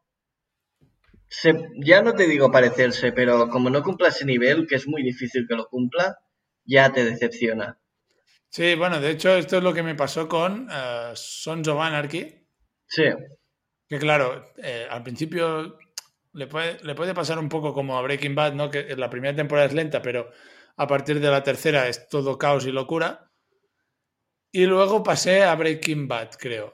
[1.29, 5.03] se- ya no te digo parecerse, pero como no cumpla ese nivel, que es muy
[5.03, 6.17] difícil que lo cumpla,
[6.65, 7.79] ya te decepciona.
[8.49, 12.47] Sí, bueno, de hecho, esto es lo que me pasó con eh, Sons of Anarchy.
[12.87, 13.03] Sí,
[13.89, 14.27] Que claro,
[14.57, 15.77] eh, al principio
[16.33, 18.69] le puede, le puede pasar un poco como a Breaking Bad, ¿no?
[18.71, 20.29] Que la primera temporada es lenta, pero
[20.77, 23.31] a partir de la tercera es todo caos y locura.
[24.51, 26.73] Y luego pasé a Breaking Bad, creo.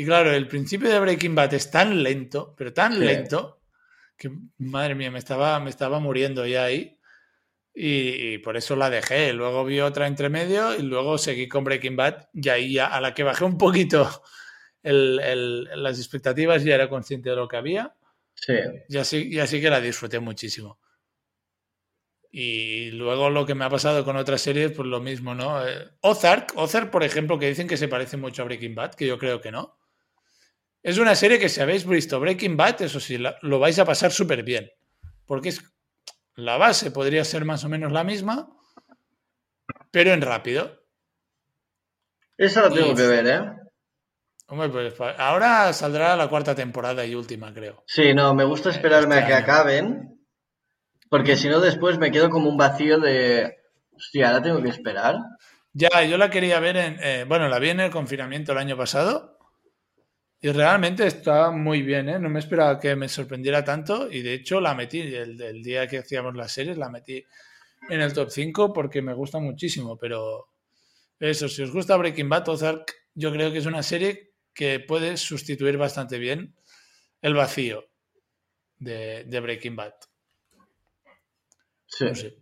[0.00, 3.00] Y claro, el principio de Breaking Bad es tan lento, pero tan Sí.
[3.00, 3.60] lento,
[4.16, 6.98] que madre mía, me estaba, me estaba muriendo ya ahí.
[7.74, 9.32] Y, y por eso la dejé.
[9.34, 12.28] Luego vi otra entre medio y luego seguí con Breaking Bad.
[12.32, 14.08] Y ahí ya, a la que bajé un poquito
[14.82, 17.94] el- el- las expectativas, ya era consciente de lo que había.
[18.34, 18.54] sí.
[18.88, 20.80] Y así, y así que la disfruté muchísimo.
[22.30, 25.66] Y luego lo que me ha pasado con otras series, pues lo mismo, ¿no?
[25.66, 29.06] Eh, Ozark, Ozark, por ejemplo, que dicen que se parece mucho a Breaking Bad, que
[29.06, 29.76] yo creo que no.
[30.82, 34.12] Es una serie que si habéis visto Breaking Bad, eso sí, lo vais a pasar
[34.12, 34.70] súper bien.
[35.26, 35.62] Porque es,
[36.34, 38.48] la base podría ser más o menos la misma,
[39.90, 40.82] pero en rápido.
[42.36, 43.52] Esa la tengo que ver, ¿eh?
[44.46, 47.84] Hombre, pues ahora saldrá la cuarta temporada y última, creo.
[47.86, 49.42] Sí, no, me gusta esperarme este a que año.
[49.42, 50.20] acaben,
[51.08, 53.58] porque si no después me quedo como un vacío de,
[53.92, 55.16] hostia, ahora tengo que esperar.
[55.72, 56.98] Ya, yo la quería ver en.
[57.00, 59.38] eh, bueno, la vi en el confinamiento el año pasado.
[60.42, 62.18] Y realmente está muy bien, ¿eh?
[62.18, 64.10] No me esperaba que me sorprendiera tanto.
[64.10, 67.22] Y de hecho la metí, el, el día que hacíamos las series, la metí
[67.90, 69.98] en el top 5 porque me gusta muchísimo.
[69.98, 70.48] Pero
[71.18, 75.16] eso, si os gusta Breaking Bad, Ozark, yo creo que es una serie que puede
[75.18, 76.54] sustituir bastante bien
[77.20, 77.84] el vacío
[78.78, 79.94] de, de Breaking Bad.
[81.86, 82.04] Sí.
[82.04, 82.36] No sé.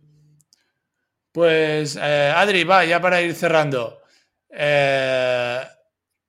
[1.31, 4.01] Pues, eh, Adri, va, ya para ir cerrando.
[4.49, 5.61] Eh,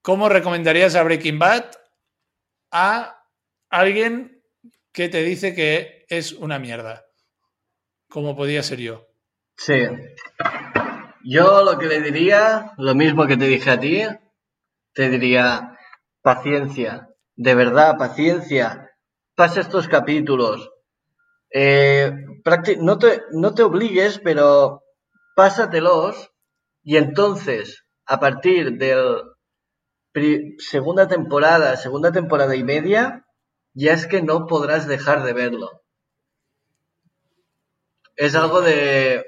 [0.02, 1.64] ¿Cómo recomendarías a Breaking Bad
[2.70, 3.22] a
[3.68, 4.42] alguien
[4.92, 7.04] que te dice que es una mierda,
[8.08, 9.06] como podía ser yo.
[9.56, 9.74] Sí.
[11.22, 14.02] Yo lo que le diría, lo mismo que te dije a ti,
[14.94, 15.76] te diría,
[16.22, 18.90] paciencia, de verdad, paciencia,
[19.34, 20.70] pasa estos capítulos.
[21.52, 22.12] Eh,
[22.78, 24.82] no, te, no te obligues, pero
[25.36, 26.32] pásatelos
[26.82, 28.96] y entonces, a partir de
[30.58, 33.26] segunda temporada, segunda temporada y media,
[33.74, 35.82] ya es que no podrás dejar de verlo.
[38.16, 39.24] Es algo de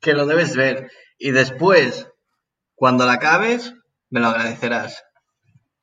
[0.00, 0.90] que lo debes ver.
[1.18, 2.08] Y después,
[2.74, 3.74] cuando la acabes,
[4.08, 5.04] me lo agradecerás.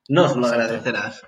[0.08, 1.22] Nos lo agradecerás.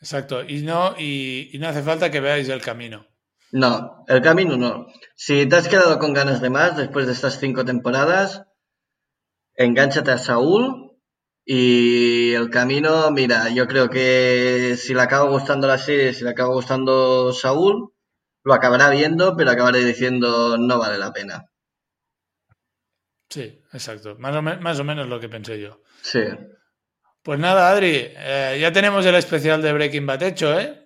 [0.00, 0.44] Exacto.
[0.44, 3.06] Y no, y, no hace falta que veáis el camino.
[3.52, 4.86] No, el camino no.
[5.14, 8.42] Si te has quedado con ganas de más después de estas cinco temporadas,
[9.56, 10.92] engánchate a Saúl
[11.44, 16.30] y el camino, mira, yo creo que si le acaba gustando la serie, si le
[16.30, 17.92] acaba gustando Saúl,
[18.42, 21.50] lo acabará viendo, pero acabará diciendo no vale la pena.
[23.28, 24.16] Sí, exacto.
[24.18, 25.80] Más o, más o menos lo que pensé yo.
[26.02, 26.22] Sí.
[27.22, 30.84] Pues nada, Adri, eh, ya tenemos el especial de Breaking Bad hecho, ¿eh?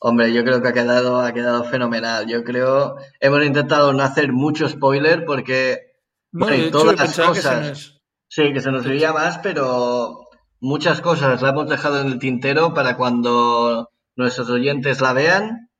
[0.00, 2.26] Hombre, yo creo que ha quedado, ha quedado fenomenal.
[2.26, 5.94] Yo creo, hemos intentado no hacer mucho spoiler porque
[6.32, 7.95] no, todas las cosas.
[8.36, 10.28] Sí, que se nos diría más, pero
[10.60, 15.70] muchas cosas las hemos dejado en el tintero para cuando nuestros oyentes la vean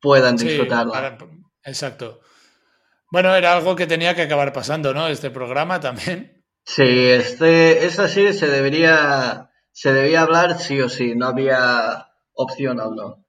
[0.00, 1.16] puedan disfrutarla.
[1.62, 2.20] Exacto.
[3.12, 5.06] Bueno, era algo que tenía que acabar pasando, ¿no?
[5.06, 6.44] Este programa también.
[6.64, 12.80] Sí, este, esta sí se debería, se debía hablar sí o sí, no había opción
[12.80, 13.24] o no.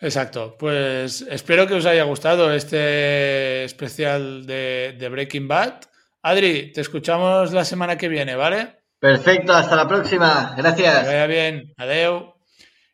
[0.00, 5.87] Exacto, pues espero que os haya gustado este especial de, de Breaking Bad.
[6.22, 8.80] Adri, te escuchamos la semana que viene, ¿vale?
[8.98, 10.54] Perfecto, hasta la próxima.
[10.56, 11.00] Gracias.
[11.00, 11.72] Que vaya bien.
[11.76, 12.34] Adeu.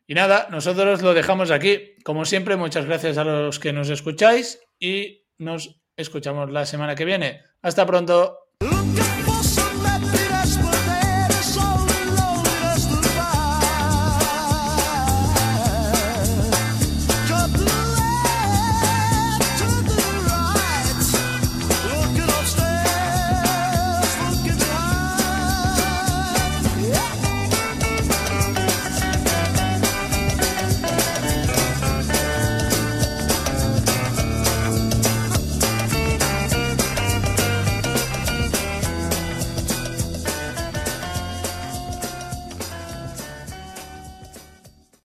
[0.07, 1.95] Y nada, nosotros lo dejamos aquí.
[2.03, 7.05] Como siempre, muchas gracias a los que nos escucháis y nos escuchamos la semana que
[7.05, 7.41] viene.
[7.61, 8.44] Hasta pronto.